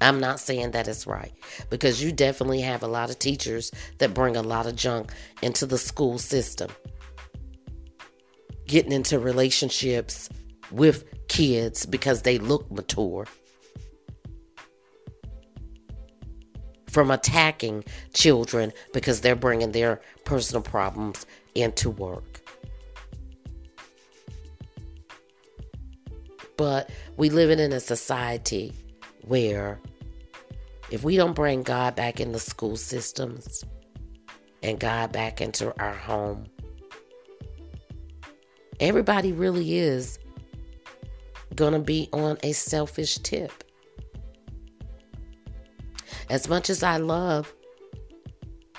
[0.04, 1.32] I'm not saying that it's right
[1.70, 5.64] because you definitely have a lot of teachers that bring a lot of junk into
[5.64, 6.70] the school system.
[8.66, 10.28] Getting into relationships
[10.70, 13.26] with kids because they look mature.
[16.90, 22.33] From attacking children because they're bringing their personal problems into work.
[26.56, 28.72] But we live in a society
[29.22, 29.80] where
[30.90, 33.64] if we don't bring God back in the school systems
[34.62, 36.46] and God back into our home,
[38.80, 40.18] everybody really is
[41.54, 43.64] going to be on a selfish tip.
[46.30, 47.52] As much as I love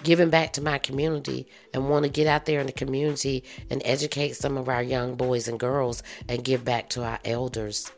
[0.05, 3.81] giving back to my community and want to get out there in the community and
[3.83, 7.91] educate some of our young boys and girls and give back to our elders,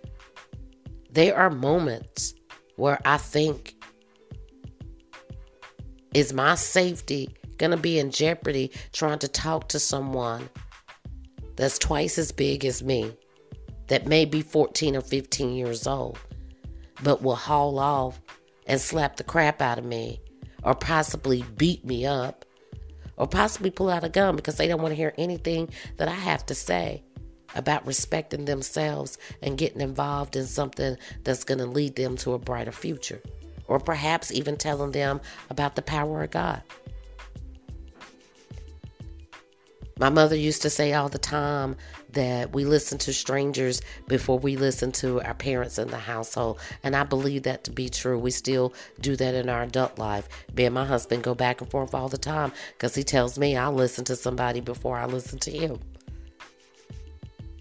[1.11, 2.33] there are moments
[2.77, 3.75] where I think
[6.13, 10.49] is my safety going to be in jeopardy trying to talk to someone
[11.55, 13.11] that's twice as big as me,
[13.87, 16.19] that may be 14 or 15 years old,
[17.03, 18.19] but will haul off
[18.67, 20.21] and slap the crap out of me,
[20.63, 22.45] or possibly beat me up,
[23.15, 26.13] or possibly pull out a gun because they don't want to hear anything that I
[26.13, 27.03] have to say
[27.55, 32.39] about respecting themselves and getting involved in something that's going to lead them to a
[32.39, 33.21] brighter future,
[33.67, 36.61] or perhaps even telling them about the power of God.
[39.99, 41.75] My mother used to say all the time
[42.12, 46.60] that we listen to strangers before we listen to our parents in the household.
[46.83, 48.19] And I believe that to be true.
[48.19, 50.27] We still do that in our adult life.
[50.55, 53.57] Me and my husband go back and forth all the time because he tells me
[53.57, 55.79] I'll listen to somebody before I listen to him.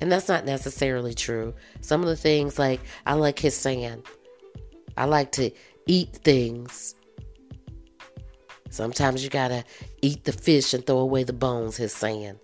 [0.00, 1.54] And that's not necessarily true.
[1.80, 4.02] Some of the things, like, I like his saying,
[4.96, 5.50] I like to
[5.86, 6.95] eat things.
[8.70, 9.64] Sometimes you gotta
[10.02, 12.38] eat the fish and throw away the bones, his saying.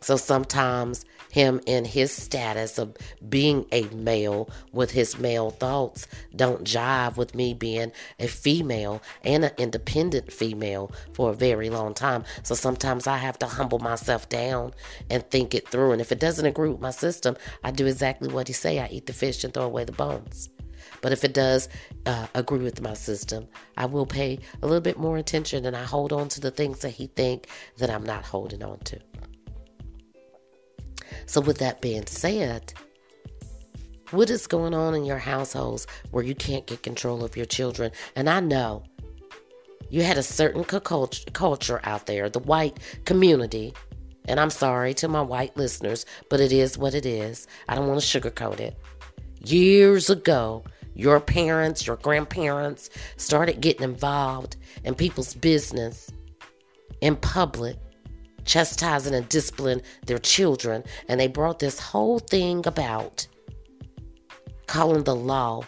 [0.00, 1.04] So sometimes
[1.36, 2.96] him in his status of
[3.28, 9.44] being a male with his male thoughts don't jive with me being a female and
[9.44, 12.24] an independent female for a very long time.
[12.42, 14.72] So sometimes I have to humble myself down
[15.10, 15.92] and think it through.
[15.92, 18.78] And if it doesn't agree with my system, I do exactly what he say.
[18.78, 20.48] I eat the fish and throw away the bones.
[21.00, 21.68] But if it does
[22.06, 25.84] uh, agree with my system, I will pay a little bit more attention and I
[25.84, 28.98] hold on to the things that he think that I'm not holding on to.
[31.26, 32.72] So, with that being said,
[34.10, 37.90] what is going on in your households where you can't get control of your children?
[38.14, 38.84] And I know
[39.90, 43.74] you had a certain culture out there, the white community.
[44.28, 47.46] And I'm sorry to my white listeners, but it is what it is.
[47.68, 48.76] I don't want to sugarcoat it.
[49.44, 50.64] Years ago,
[50.96, 56.10] your parents, your grandparents started getting involved in people's business
[57.00, 57.76] in public
[58.46, 60.82] chastising and disciplining their children.
[61.08, 63.26] And they brought this whole thing about
[64.66, 65.62] calling the law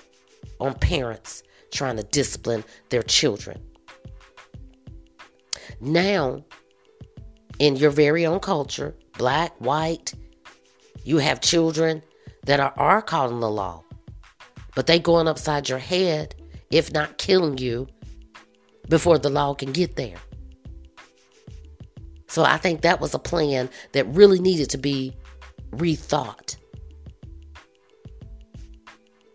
[0.60, 3.60] on parents trying to discipline their children.
[5.80, 6.44] Now,
[7.58, 10.14] in your very own culture, black, white,
[11.04, 12.02] you have children
[12.44, 13.84] that are, are calling the law,
[14.78, 16.36] but they going upside your head,
[16.70, 17.88] if not killing you,
[18.88, 20.14] before the law can get there.
[22.28, 25.16] So I think that was a plan that really needed to be
[25.72, 26.58] rethought.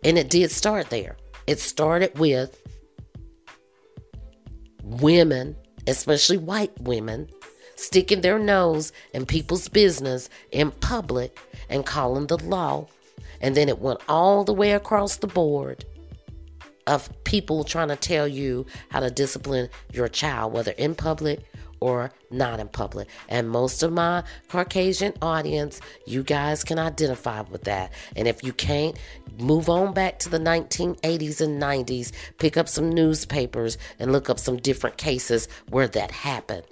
[0.02, 1.18] And it did start there.
[1.46, 2.58] It started with
[4.82, 7.28] women, especially white women,
[7.76, 11.38] sticking their nose in people's business in public
[11.68, 12.86] and calling the law.
[13.44, 15.84] And then it went all the way across the board
[16.86, 21.44] of people trying to tell you how to discipline your child, whether in public
[21.78, 23.06] or not in public.
[23.28, 27.92] And most of my Caucasian audience, you guys can identify with that.
[28.16, 28.98] And if you can't,
[29.38, 34.38] move on back to the 1980s and 90s, pick up some newspapers and look up
[34.38, 36.64] some different cases where that happened.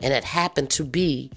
[0.00, 1.30] And it happened to be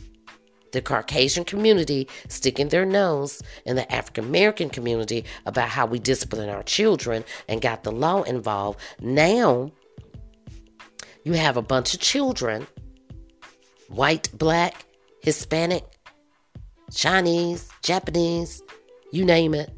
[0.76, 6.50] the Caucasian community sticking their nose in the African American community about how we discipline
[6.50, 8.80] our children and got the law involved.
[9.00, 9.72] Now,
[11.24, 12.68] you have a bunch of children
[13.88, 14.86] white, black,
[15.22, 15.84] Hispanic,
[16.94, 18.62] Chinese, Japanese,
[19.12, 19.72] you name it,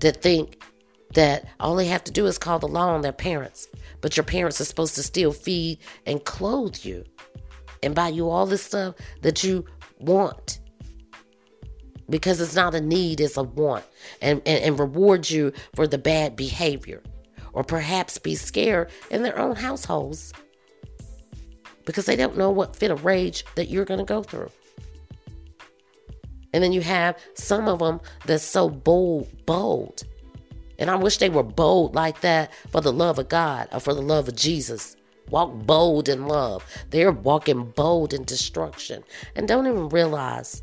[0.00, 0.62] that think
[1.14, 3.68] that all they have to do is call the law on their parents.
[4.00, 7.04] But your parents are supposed to still feed and clothe you
[7.84, 9.64] and buy you all this stuff that you
[9.98, 10.60] want.
[12.10, 13.84] Because it's not a need, it's a want.
[14.20, 17.02] And, and, and reward you for the bad behavior.
[17.52, 20.32] Or perhaps be scared in their own households
[21.84, 24.50] because they don't know what fit of rage that you're going to go through.
[26.52, 30.02] And then you have some of them that's so bold, bold.
[30.78, 33.94] And I wish they were bold like that for the love of God or for
[33.94, 34.96] the love of Jesus.
[35.34, 36.64] Walk bold in love.
[36.90, 39.02] They're walking bold in destruction
[39.34, 40.62] and don't even realize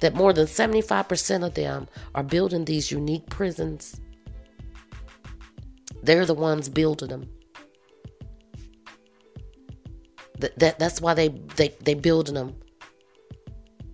[0.00, 3.98] that more than 75% of them are building these unique prisons.
[6.02, 7.30] They're the ones building them.
[10.40, 12.54] That, that that's why they they they building them.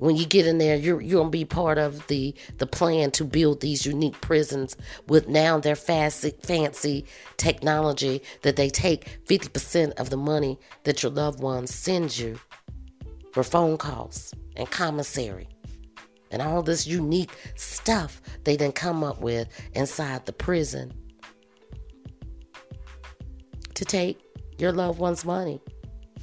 [0.00, 3.24] When you get in there, you're you're gonna be part of the the plan to
[3.24, 4.76] build these unique prisons
[5.06, 7.04] with now their fast fancy
[7.36, 12.40] technology that they take fifty percent of the money that your loved ones send you
[13.32, 15.48] for phone calls and commissary
[16.30, 20.92] and all this unique stuff they then come up with inside the prison
[23.74, 24.18] to take
[24.58, 25.60] your loved one's money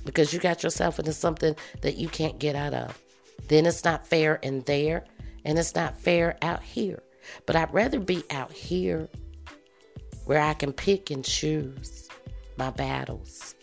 [0.04, 3.00] because you got yourself into something that you can't get out of.
[3.48, 5.06] Then it's not fair in there
[5.46, 7.02] and it's not fair out here.
[7.46, 9.08] But I'd rather be out here
[10.26, 12.10] where I can pick and choose
[12.58, 13.56] my battles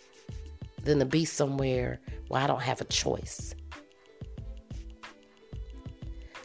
[0.83, 3.53] than to be somewhere where I don't have a choice.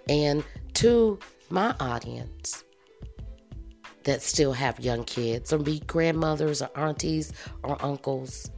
[0.08, 1.18] And to
[1.50, 2.64] my audience
[4.04, 8.50] that still have young kids, or be grandmothers, or aunties, or uncles,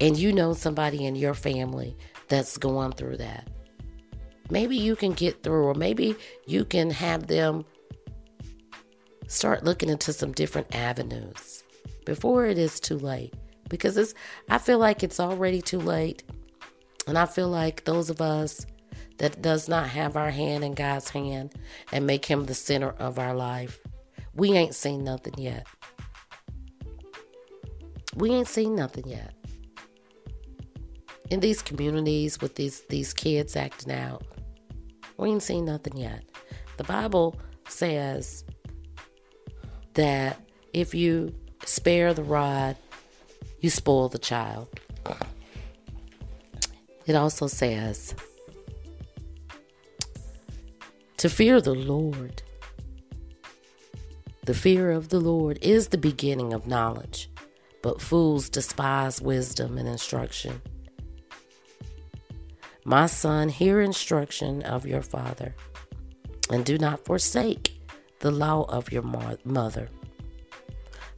[0.00, 1.96] and you know somebody in your family
[2.30, 3.48] that's going through that.
[4.48, 6.16] Maybe you can get through, or maybe
[6.46, 7.64] you can have them
[9.26, 11.62] start looking into some different avenues
[12.06, 13.34] before it is too late.
[13.68, 14.14] Because it's,
[14.48, 16.24] I feel like it's already too late.
[17.06, 18.66] And I feel like those of us
[19.18, 21.54] that does not have our hand in God's hand
[21.92, 23.78] and make him the center of our life,
[24.34, 25.66] we ain't seen nothing yet.
[28.16, 29.34] We ain't seen nothing yet
[31.30, 34.22] in these communities with these these kids acting out.
[35.16, 36.24] We ain't seen nothing yet.
[36.76, 38.44] The Bible says
[39.94, 40.40] that
[40.72, 42.76] if you spare the rod,
[43.60, 44.68] you spoil the child.
[47.06, 48.14] It also says
[51.16, 52.42] to fear the Lord.
[54.44, 57.30] The fear of the Lord is the beginning of knowledge,
[57.82, 60.62] but fools despise wisdom and instruction.
[62.84, 65.54] My son, hear instruction of your father,
[66.50, 67.80] and do not forsake
[68.20, 69.02] the law of your
[69.44, 69.88] mother,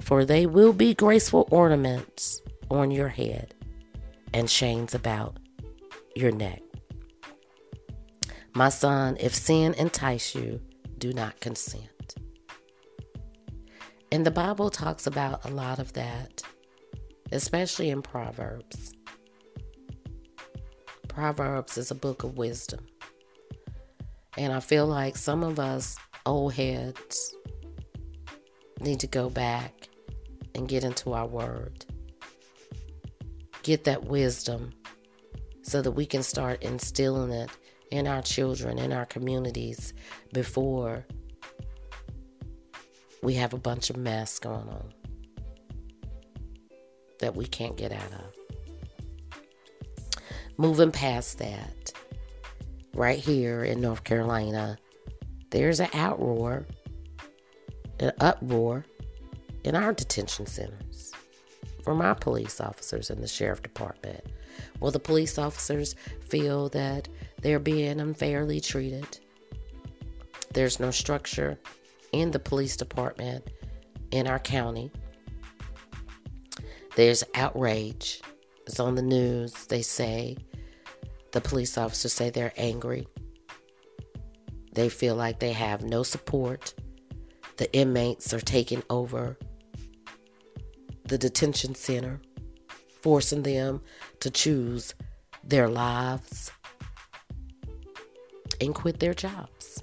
[0.01, 3.55] for they will be graceful ornaments on your head
[4.35, 5.37] and chains about
[6.15, 6.63] your neck.
[8.55, 10.61] My son, if sin entice you,
[10.99, 12.17] do not consent.
[14.11, 16.43] And the Bible talks about a lot of that,
[17.31, 18.93] especially in Proverbs.
[21.15, 22.87] Proverbs is a book of wisdom.
[24.39, 27.35] And I feel like some of us old heads
[28.81, 29.89] need to go back
[30.55, 31.85] and get into our word.
[33.63, 34.73] Get that wisdom
[35.63, 37.51] so that we can start instilling it
[37.91, 39.93] in our children, in our communities
[40.33, 41.07] before
[43.23, 44.93] we have a bunch of mess going on
[47.21, 48.42] that we can't get out of.
[50.57, 51.93] Moving past that,
[52.95, 54.79] right here in North Carolina,
[55.51, 56.67] there's an outroar,
[58.01, 58.85] an uproar
[59.65, 61.13] in our detention centers
[61.83, 64.25] from our police officers in the sheriff department.
[64.81, 65.95] Well, the police officers
[66.29, 67.09] feel that
[67.41, 69.19] they're being unfairly treated.
[70.53, 71.59] There's no structure
[72.13, 73.49] in the police department
[74.11, 74.91] in our county.
[76.95, 78.21] There's outrage.
[78.67, 79.67] It's on the news.
[79.67, 80.37] They say,
[81.33, 83.09] the police officers say they're angry.
[84.75, 86.75] They feel like they have no support.
[87.57, 89.39] The inmates are taking over
[91.05, 92.21] the detention center,
[93.03, 93.83] forcing them
[94.21, 94.95] to choose
[95.45, 96.51] their lives
[98.61, 99.83] and quit their jobs.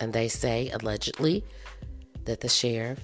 [0.00, 1.44] And they say, allegedly,
[2.24, 3.00] that the sheriff,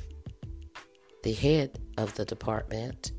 [1.23, 3.13] the head of the department,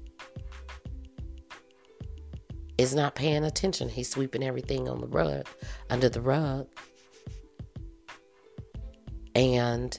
[2.77, 3.89] is not paying attention.
[3.89, 5.47] He's sweeping everything on the rug,
[5.89, 6.67] under the rug,
[9.33, 9.97] and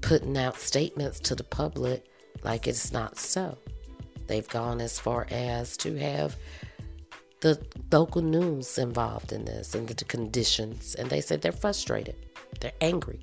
[0.00, 2.06] putting out statements to the public
[2.42, 3.58] like it's not so.
[4.26, 6.36] They've gone as far as to have
[7.40, 7.60] the
[7.92, 12.16] local news involved in this and the conditions, and they said they're frustrated,
[12.60, 13.20] they're angry.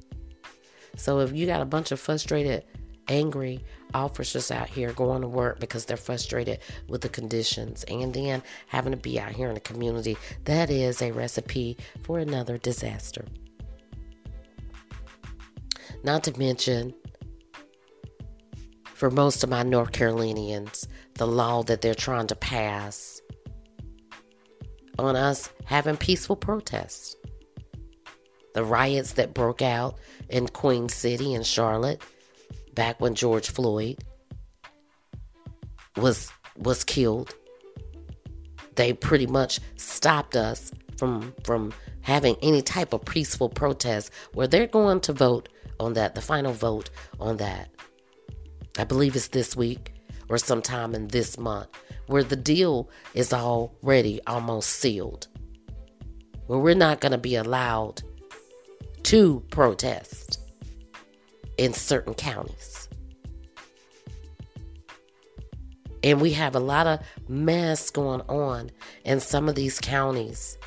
[0.95, 2.63] So if you got a bunch of frustrated,
[3.07, 3.63] angry
[3.93, 8.91] officers out here going to work because they're frustrated with the conditions and then having
[8.91, 13.25] to be out here in the community, that is a recipe for another disaster.
[16.03, 16.93] Not to mention,
[18.83, 23.21] for most of my North Carolinians, the law that they're trying to pass
[24.99, 27.15] on us having peaceful protests.
[28.53, 29.97] The riots that broke out
[30.29, 32.01] in Queen City and Charlotte
[32.73, 34.03] back when George Floyd
[35.97, 37.33] was was killed.
[38.75, 44.67] They pretty much stopped us from from having any type of peaceful protest where they're
[44.67, 45.49] going to vote
[45.79, 47.69] on that, the final vote on that.
[48.77, 49.93] I believe it's this week
[50.29, 51.69] or sometime in this month
[52.07, 55.27] where the deal is already almost sealed.
[56.47, 58.01] Where we're not going to be allowed
[59.03, 60.39] to protest
[61.57, 62.87] in certain counties.
[66.03, 66.99] And we have a lot of
[67.29, 68.71] mess going on
[69.05, 70.57] in some of these counties,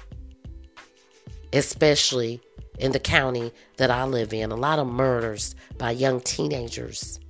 [1.52, 2.40] especially
[2.78, 4.50] in the county that I live in.
[4.50, 7.20] A lot of murders by young teenagers.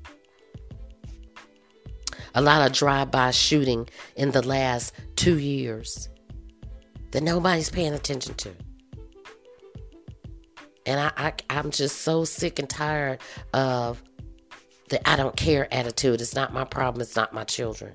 [2.34, 6.08] A lot of drive by shooting in the last two years
[7.10, 8.50] that nobody's paying attention to.
[10.86, 13.18] And I, I I'm just so sick and tired
[13.52, 14.02] of
[14.88, 16.20] the I don't care attitude.
[16.20, 17.94] It's not my problem, it's not my children.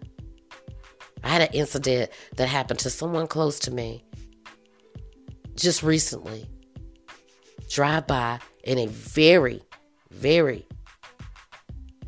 [1.24, 4.04] I had an incident that happened to someone close to me
[5.56, 6.48] just recently.
[7.70, 9.62] Drive by in a very,
[10.12, 10.68] very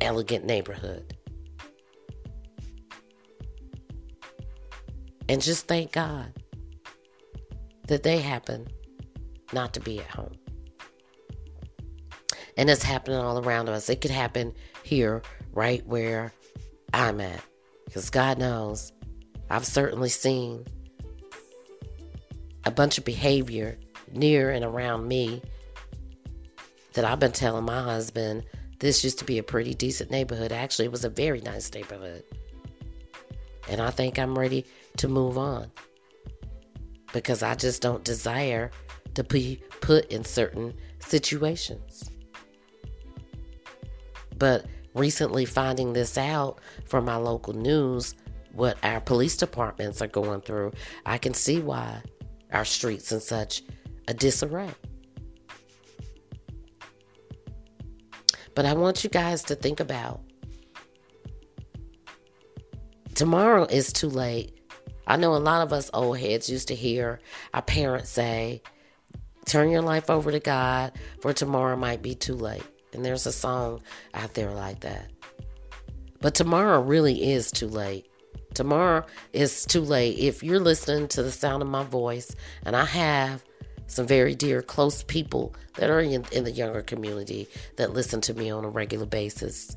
[0.00, 1.16] elegant neighborhood.
[5.28, 6.32] And just thank God
[7.88, 8.68] that they happen
[9.54, 10.34] not to be at home.
[12.56, 13.88] And it's happening all around us.
[13.88, 16.32] It could happen here, right where
[16.92, 17.40] I'm at.
[17.84, 18.92] Because God knows,
[19.50, 20.64] I've certainly seen
[22.64, 23.78] a bunch of behavior
[24.12, 25.42] near and around me
[26.94, 28.44] that I've been telling my husband
[28.78, 30.52] this used to be a pretty decent neighborhood.
[30.52, 32.22] Actually, it was a very nice neighborhood.
[33.68, 34.64] And I think I'm ready
[34.98, 35.70] to move on
[37.12, 38.70] because I just don't desire
[39.14, 42.10] to be put in certain situations.
[44.36, 48.14] But recently finding this out from my local news,
[48.52, 50.72] what our police departments are going through,
[51.04, 52.02] I can see why
[52.52, 53.62] our streets in such
[54.06, 54.70] a disarray.
[58.54, 60.20] But I want you guys to think about
[63.14, 64.60] tomorrow is too late.
[65.06, 67.20] I know a lot of us old heads used to hear
[67.52, 68.62] our parents say,
[69.44, 72.62] Turn your life over to God, for tomorrow might be too late.
[72.94, 73.80] And there's a song
[74.14, 75.10] out there like that.
[76.20, 78.08] But tomorrow really is too late.
[78.54, 80.18] Tomorrow is too late.
[80.18, 82.34] If you're listening to the sound of my voice,
[82.64, 83.42] and I have
[83.86, 88.34] some very dear, close people that are in, in the younger community that listen to
[88.34, 89.76] me on a regular basis.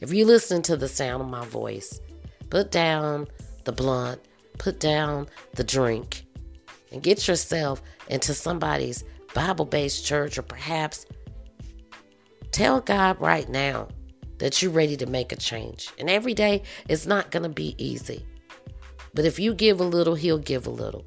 [0.00, 2.00] If you listen to the sound of my voice,
[2.50, 3.26] put down
[3.64, 4.20] the blunt,
[4.58, 6.26] put down the drink,
[6.92, 9.02] and get yourself into somebody's
[9.32, 11.06] Bible based church or perhaps
[12.54, 13.88] Tell God right now
[14.38, 15.90] that you're ready to make a change.
[15.98, 18.24] And every day it's not going to be easy.
[19.12, 21.04] But if you give a little, he'll give a little.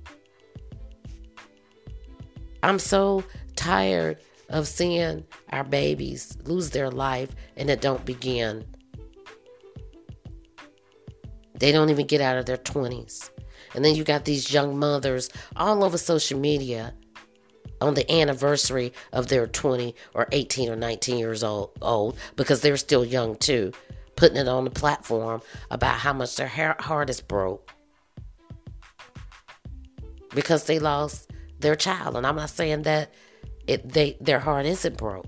[2.64, 3.24] I'm so
[3.56, 4.20] tired
[4.50, 5.24] of seeing
[5.54, 8.66] our babies lose their life and it don't begin.
[11.54, 13.30] They don't even get out of their 20s.
[13.74, 16.94] And then you got these young mothers all over social media
[17.82, 22.78] on the anniversary of their 20 or 18 or 19 years old, old because they're
[22.78, 23.72] still young too,
[24.16, 25.42] putting it on the platform
[25.72, 27.72] about how much their heart is broke
[30.34, 32.16] because they lost their child.
[32.16, 33.14] And I'm not saying that
[33.68, 35.26] it they their heart isn't broke.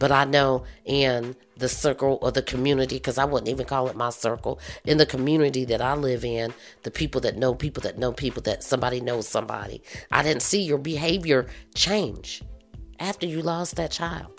[0.00, 3.94] But I know in the circle or the community, because I wouldn't even call it
[3.94, 7.98] my circle, in the community that I live in, the people that know people that
[7.98, 12.42] know people that somebody knows somebody, I didn't see your behavior change
[12.98, 14.32] after you lost that child.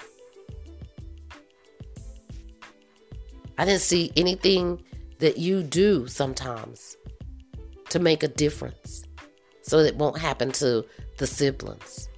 [3.60, 4.82] I didn't see anything
[5.20, 6.98] that you do sometimes
[7.90, 9.04] to make a difference
[9.62, 10.84] so it won't happen to
[11.20, 12.10] the siblings.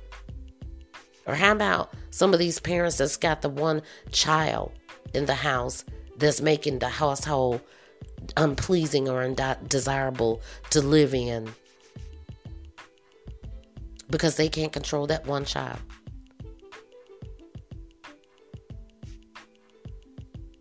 [1.25, 4.71] Or how about some of these parents that's got the one child
[5.13, 5.85] in the house
[6.17, 7.61] that's making the household
[8.37, 11.53] unpleasing or undesirable to live in
[14.09, 15.79] because they can't control that one child?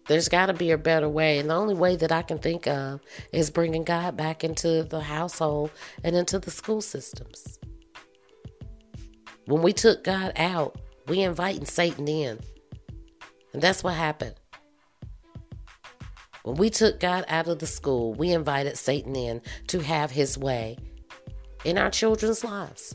[0.08, 1.38] There's got to be a better way.
[1.38, 3.00] And the only way that I can think of
[3.32, 5.70] is bringing God back into the household
[6.02, 7.58] and into the school systems.
[9.46, 10.76] When we took God out,
[11.08, 12.38] we inviting Satan in.
[13.52, 14.34] And that's what happened.
[16.44, 20.36] When we took God out of the school, we invited Satan in to have his
[20.36, 20.76] way
[21.64, 22.94] in our children's lives.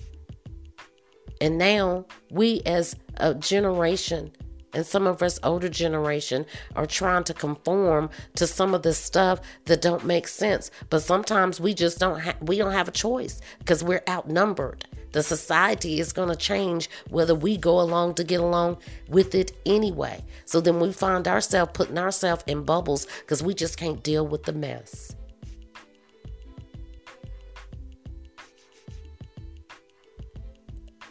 [1.39, 4.31] And now we as a generation
[4.73, 6.45] and some of us older generation
[6.75, 11.59] are trying to conform to some of this stuff that don't make sense but sometimes
[11.59, 16.13] we just don't ha- we don't have a choice because we're outnumbered the society is
[16.13, 18.77] going to change whether we go along to get along
[19.09, 23.77] with it anyway so then we find ourselves putting ourselves in bubbles because we just
[23.77, 25.15] can't deal with the mess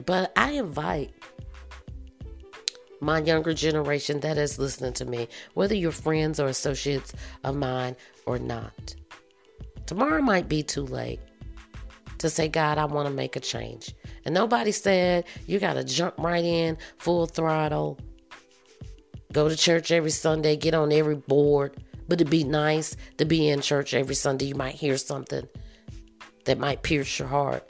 [0.05, 1.13] but i invite
[3.01, 7.13] my younger generation that is listening to me, whether you're friends or associates
[7.45, 8.95] of mine or not.
[9.87, 11.21] Tomorrow might be too late
[12.19, 13.95] to say, God, I want to make a change.
[14.25, 17.99] And nobody said you got to jump right in full throttle,
[19.33, 21.83] go to church every Sunday, get on every board.
[22.09, 24.47] But it'd be nice to be in church every Sunday.
[24.47, 25.49] You might hear something
[26.45, 27.69] that might pierce your heart.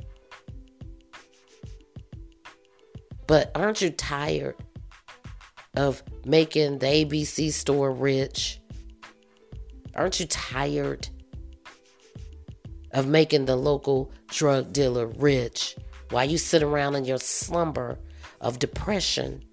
[3.26, 4.56] But aren't you tired
[5.74, 8.60] of making the ABC store rich?
[9.94, 11.08] Aren't you tired
[12.92, 15.76] of making the local drug dealer rich
[16.10, 17.98] while you sit around in your slumber
[18.40, 19.44] of depression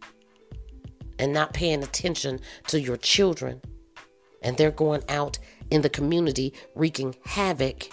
[1.19, 3.61] and not paying attention to your children?
[4.41, 7.89] And they're going out in the community wreaking havoc.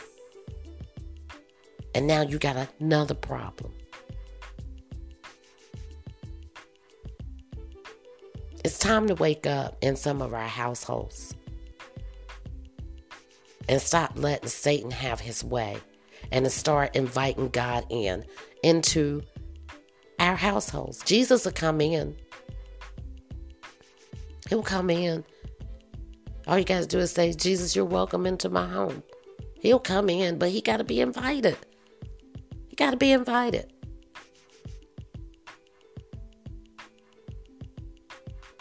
[1.95, 3.72] And now you got another problem.
[8.64, 11.34] It's time to wake up in some of our households
[13.71, 15.79] and stop letting Satan have his way
[16.33, 18.25] and to start inviting God in
[18.64, 19.23] into
[20.18, 21.05] our households.
[21.05, 22.16] Jesus will come in.
[24.49, 25.25] He'll come in.
[26.49, 29.05] All you got to do is say, Jesus, you're welcome into my home.
[29.61, 31.57] He'll come in, but he got to be invited.
[32.66, 33.73] He got to be invited.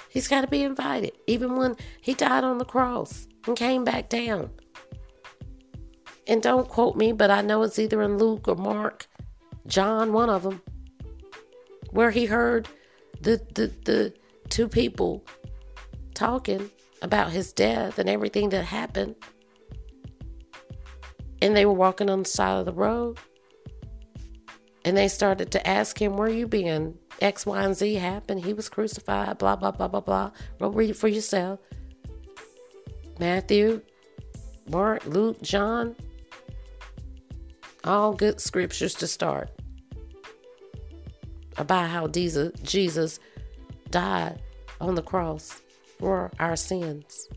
[0.10, 1.14] He's got to be invited.
[1.26, 4.52] Even when he died on the cross and came back down.
[6.30, 9.08] And don't quote me, but I know it's either in Luke or Mark,
[9.66, 10.62] John, one of them,
[11.90, 12.70] where he heard
[13.20, 14.14] the, the, the
[14.48, 15.26] two people
[16.14, 16.70] talking
[17.02, 19.16] about his death and everything that happened.
[21.42, 23.18] And they were walking on the side of the road.
[24.86, 26.96] And they started to ask him, Where you been?
[27.22, 28.46] X, Y, and Z happened.
[28.46, 30.32] He was crucified, blah, blah, blah, blah, blah.
[30.60, 31.60] Go read it for yourself.
[33.20, 33.82] Matthew,
[34.70, 35.96] Mark, Luke, John.
[37.90, 39.50] All good scriptures to start
[41.58, 43.20] about how Jesus,
[43.90, 44.40] died
[44.80, 45.60] on the cross
[45.98, 47.28] for our sins.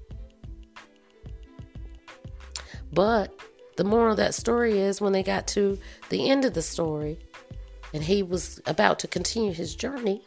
[2.93, 3.35] But
[3.79, 5.79] the moral of that story is when they got to
[6.11, 7.19] the end of the story,
[7.95, 10.21] and he was about to continue his journey,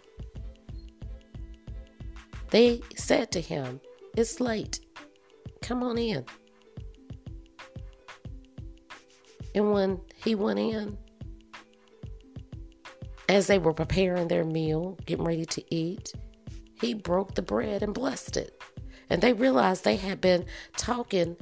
[2.50, 3.80] they said to him,
[4.18, 4.80] It's late.
[5.62, 6.26] Come on in.
[9.56, 10.98] And when he went in,
[13.30, 16.14] as they were preparing their meal, getting ready to eat,
[16.80, 18.62] he broke the bread and blessed it.
[19.10, 20.46] And they realized they had been
[20.76, 21.38] talking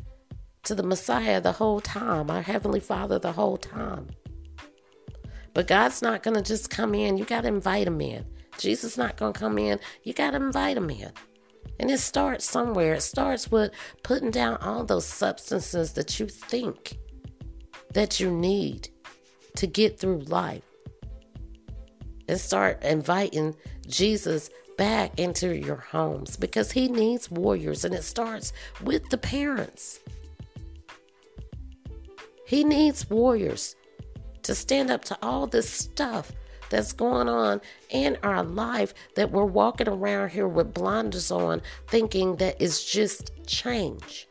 [0.63, 4.07] to the Messiah the whole time, our Heavenly Father the whole time.
[5.55, 7.17] But God's not going to just come in.
[7.17, 8.25] You got to invite him in.
[8.59, 9.79] Jesus not going to come in.
[10.03, 11.11] You got to invite him in.
[11.79, 12.93] And it starts somewhere.
[12.93, 13.71] It starts with
[14.03, 16.99] putting down all those substances that you think
[17.93, 18.89] that you need
[19.55, 20.63] to get through life.
[22.27, 23.53] And start inviting
[23.87, 29.99] Jesus back into your homes because he needs warriors and it starts with the parents.
[32.45, 33.75] He needs warriors
[34.43, 36.31] to stand up to all this stuff
[36.69, 42.35] that's going on in our life that we're walking around here with blinders on, thinking
[42.37, 44.27] that it's just change.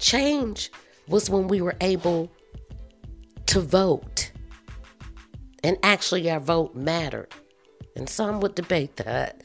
[0.00, 0.72] Change
[1.08, 2.30] was when we were able
[3.46, 4.32] to vote.
[5.62, 7.32] And actually, our vote mattered.
[7.94, 9.42] And some would debate that.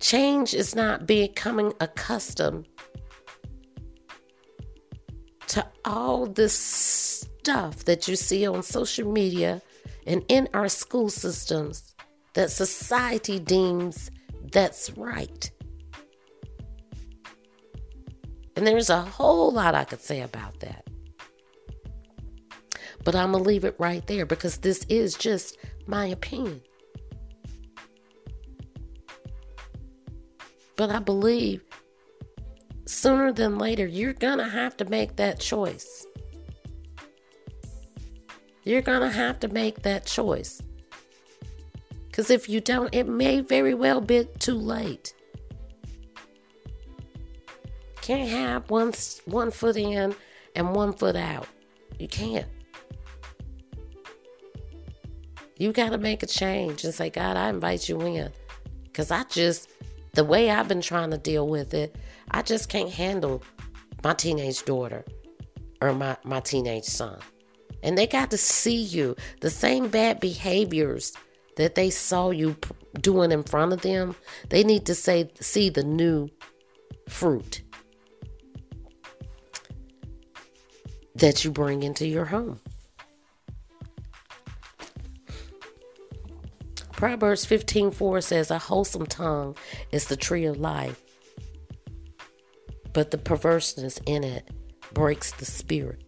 [0.00, 2.68] Change is not becoming accustomed
[5.48, 9.60] to all this stuff that you see on social media
[10.06, 11.94] and in our school systems
[12.34, 14.10] that society deems
[14.52, 15.50] that's right.
[18.58, 20.84] And there's a whole lot I could say about that.
[23.04, 25.56] But I'm going to leave it right there because this is just
[25.86, 26.60] my opinion.
[30.74, 31.62] But I believe
[32.84, 36.04] sooner than later, you're going to have to make that choice.
[38.64, 40.60] You're going to have to make that choice.
[42.06, 45.14] Because if you don't, it may very well be too late.
[48.08, 48.94] Can't have one,
[49.26, 50.14] one foot in
[50.54, 51.46] and one foot out.
[51.98, 52.46] You can't.
[55.58, 58.32] You got to make a change and say, God, I invite you in.
[58.84, 59.68] Because I just,
[60.14, 61.96] the way I've been trying to deal with it,
[62.30, 63.42] I just can't handle
[64.02, 65.04] my teenage daughter
[65.82, 67.18] or my, my teenage son.
[67.82, 69.16] And they got to see you.
[69.42, 71.12] The same bad behaviors
[71.56, 72.56] that they saw you
[73.02, 74.16] doing in front of them,
[74.48, 76.30] they need to say, see the new
[77.06, 77.67] fruit
[81.18, 82.60] that you bring into your home.
[86.92, 89.56] Proverbs 15:4 says a wholesome tongue
[89.92, 91.00] is the tree of life,
[92.92, 94.50] but the perverseness in it
[94.92, 96.02] breaks the spirit.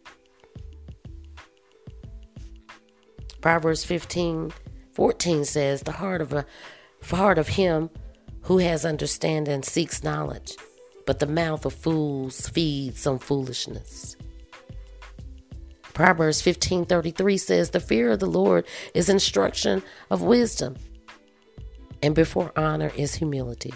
[3.41, 4.53] Proverbs 15
[4.93, 6.45] 14 says, The heart of a
[7.11, 7.91] heart of him
[8.43, 10.57] who has understanding seeks knowledge,
[11.07, 14.17] but the mouth of fools feeds on foolishness.
[15.95, 20.77] Proverbs 15:33 says, "The fear of the Lord is instruction of wisdom,
[22.03, 23.75] and before honor is humility."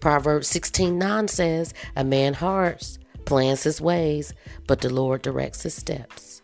[0.00, 4.32] Proverbs 16:9 says, "A man hearts plans his ways,
[4.66, 6.42] but the Lord directs his steps."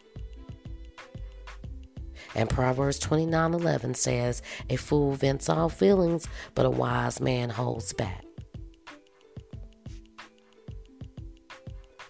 [2.34, 8.24] And Proverbs 29:11 says, "A fool vents all feelings, but a wise man holds back."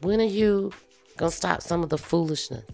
[0.03, 0.73] When are you
[1.19, 2.65] to stop some of the foolishness?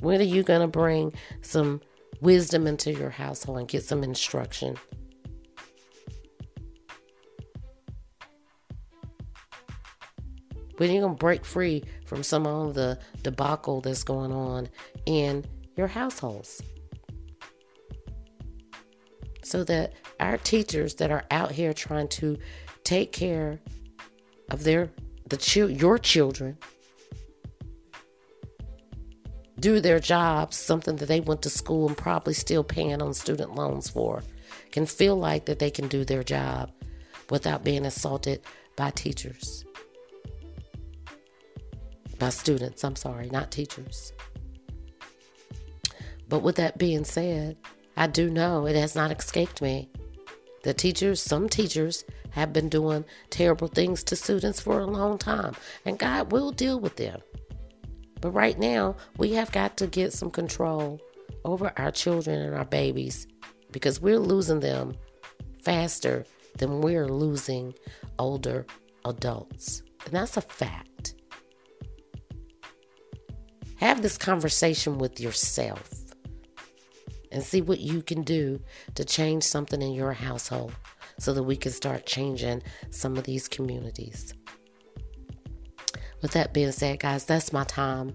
[0.00, 1.80] When are you to bring some
[2.20, 4.76] wisdom into your household and get some instruction?
[10.76, 14.68] When are you to break free from some of the debacle that's going on
[15.04, 15.44] in
[15.76, 16.62] your households?
[19.44, 22.38] So that our teachers that are out here trying to
[22.84, 23.60] take care
[24.50, 24.90] of their
[25.30, 26.58] the chil- your children
[29.58, 33.54] do their jobs, something that they went to school and probably still paying on student
[33.54, 34.22] loans for,
[34.72, 36.70] can feel like that they can do their job
[37.28, 38.42] without being assaulted
[38.76, 39.64] by teachers.
[42.18, 44.12] By students, I'm sorry, not teachers.
[46.28, 47.56] But with that being said,
[47.96, 49.90] I do know it has not escaped me.
[50.62, 55.54] The teachers, some teachers, have been doing terrible things to students for a long time,
[55.84, 57.20] and God will deal with them.
[58.20, 61.00] But right now, we have got to get some control
[61.44, 63.26] over our children and our babies
[63.72, 64.94] because we're losing them
[65.62, 66.24] faster
[66.58, 67.74] than we're losing
[68.18, 68.66] older
[69.04, 69.82] adults.
[70.04, 71.14] And that's a fact.
[73.76, 75.88] Have this conversation with yourself
[77.32, 78.60] and see what you can do
[78.94, 80.74] to change something in your household
[81.20, 84.32] so that we can start changing some of these communities.
[86.22, 88.14] With that being said, guys, that's my time.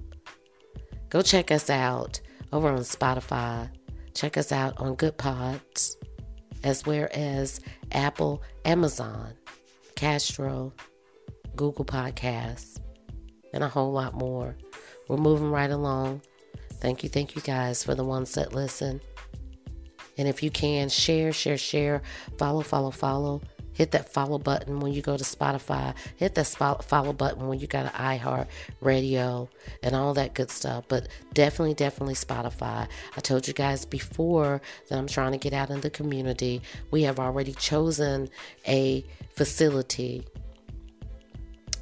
[1.10, 2.20] Go check us out
[2.52, 3.70] over on Spotify.
[4.16, 5.96] Check us out on Goodpods,
[6.64, 7.60] as well as
[7.92, 9.34] Apple, Amazon,
[9.96, 10.74] Castro,
[11.56, 12.80] Google Podcasts,
[13.54, 14.58] and a whole lot more.
[15.08, 16.22] We're moving right along.
[16.74, 19.00] Thank you, thank you guys for the ones that listen.
[20.18, 22.02] And if you can, share, share, share,
[22.38, 23.42] follow, follow, follow.
[23.74, 25.94] Hit that follow button when you go to Spotify.
[26.16, 26.48] Hit that
[26.84, 28.48] follow button when you got an iHeart
[28.80, 29.50] radio
[29.84, 30.86] and all that good stuff.
[30.88, 32.88] But definitely, definitely Spotify.
[33.18, 36.62] I told you guys before that I'm trying to get out in the community.
[36.90, 38.30] We have already chosen
[38.66, 39.06] a
[39.36, 40.26] facility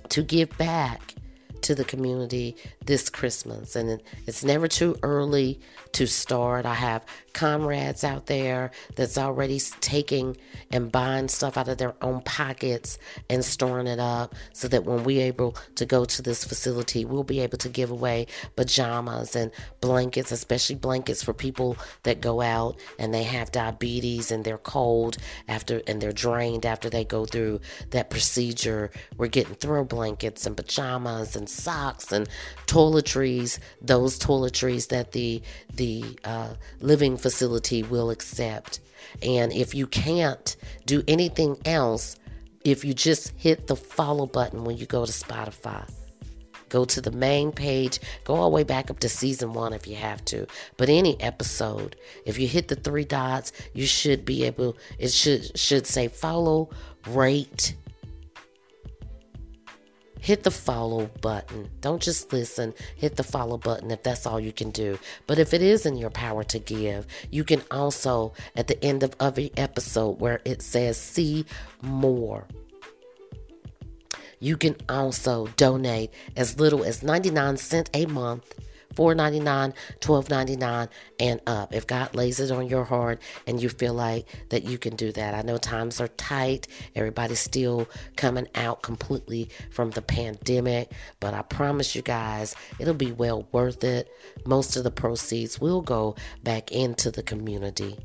[0.09, 1.13] to give back
[1.61, 2.55] to the community
[2.86, 3.75] this Christmas.
[3.75, 5.59] And it's never too early
[5.93, 6.65] to start.
[6.65, 10.38] I have comrades out there that's already taking
[10.71, 12.97] and buying stuff out of their own pockets
[13.29, 17.23] and storing it up so that when we're able to go to this facility, we'll
[17.23, 22.79] be able to give away pajamas and blankets, especially blankets for people that go out
[22.99, 25.17] and they have diabetes and they're cold
[25.47, 27.59] after and they're drained after they go through
[27.91, 28.91] that procedure.
[29.17, 32.27] We're getting throw blankets and pajamas and socks and
[32.74, 35.41] toiletries, those toiletries that the
[35.76, 38.80] the uh, living facility will accept.
[39.21, 40.55] And if you can't
[40.86, 42.15] do anything else,
[42.63, 45.88] if you just hit the follow button when you go to Spotify,
[46.69, 49.86] go to the main page, go all the way back up to season one if
[49.86, 50.47] you have to.
[50.78, 51.95] But any episode,
[52.26, 54.78] if you hit the three dots, you should be able.
[54.97, 56.71] It should should say follow,
[57.07, 57.76] rate,
[60.24, 61.69] hit the follow button.
[61.82, 64.97] Don't just listen, hit the follow button if that's all you can do.
[65.28, 69.03] But if it is in your power to give, you can also, at the end
[69.03, 71.45] of every episode where it says see
[71.82, 72.47] more,
[74.39, 78.55] you can also donate as little as 99 cents a month
[78.96, 80.89] $4.99, $12.99,
[81.20, 81.74] and up.
[81.74, 85.12] If God lays it on your heart and you feel like that you can do
[85.12, 85.34] that.
[85.34, 86.68] I know times are tight.
[86.96, 93.12] Everybody's still coming out completely from the pandemic, but I promise you guys, it'll be
[93.12, 94.10] well worth it.
[94.46, 97.98] Most of the proceeds will go back into the community.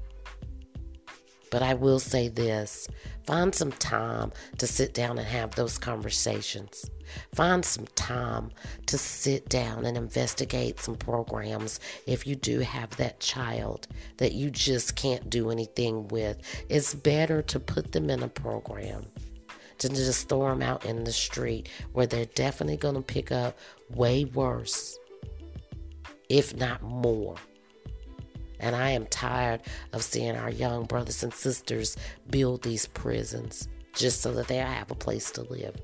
[1.51, 2.89] But I will say this
[3.29, 6.91] find some time to sit down and have those conversations.
[7.35, 8.51] Find some time
[8.87, 14.51] to sit down and investigate some programs if you do have that child that you
[14.51, 16.39] just can't do anything with.
[16.71, 19.05] It's better to put them in a program
[19.77, 23.31] than to just throw them out in the street where they're definitely going to pick
[23.31, 23.59] up
[23.91, 24.99] way worse,
[26.31, 27.37] if not more.
[28.61, 31.97] And I am tired of seeing our young brothers and sisters
[32.31, 35.77] build these prisons just so that they have a place to live.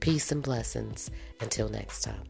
[0.00, 1.10] Peace and blessings.
[1.40, 2.24] Until next time.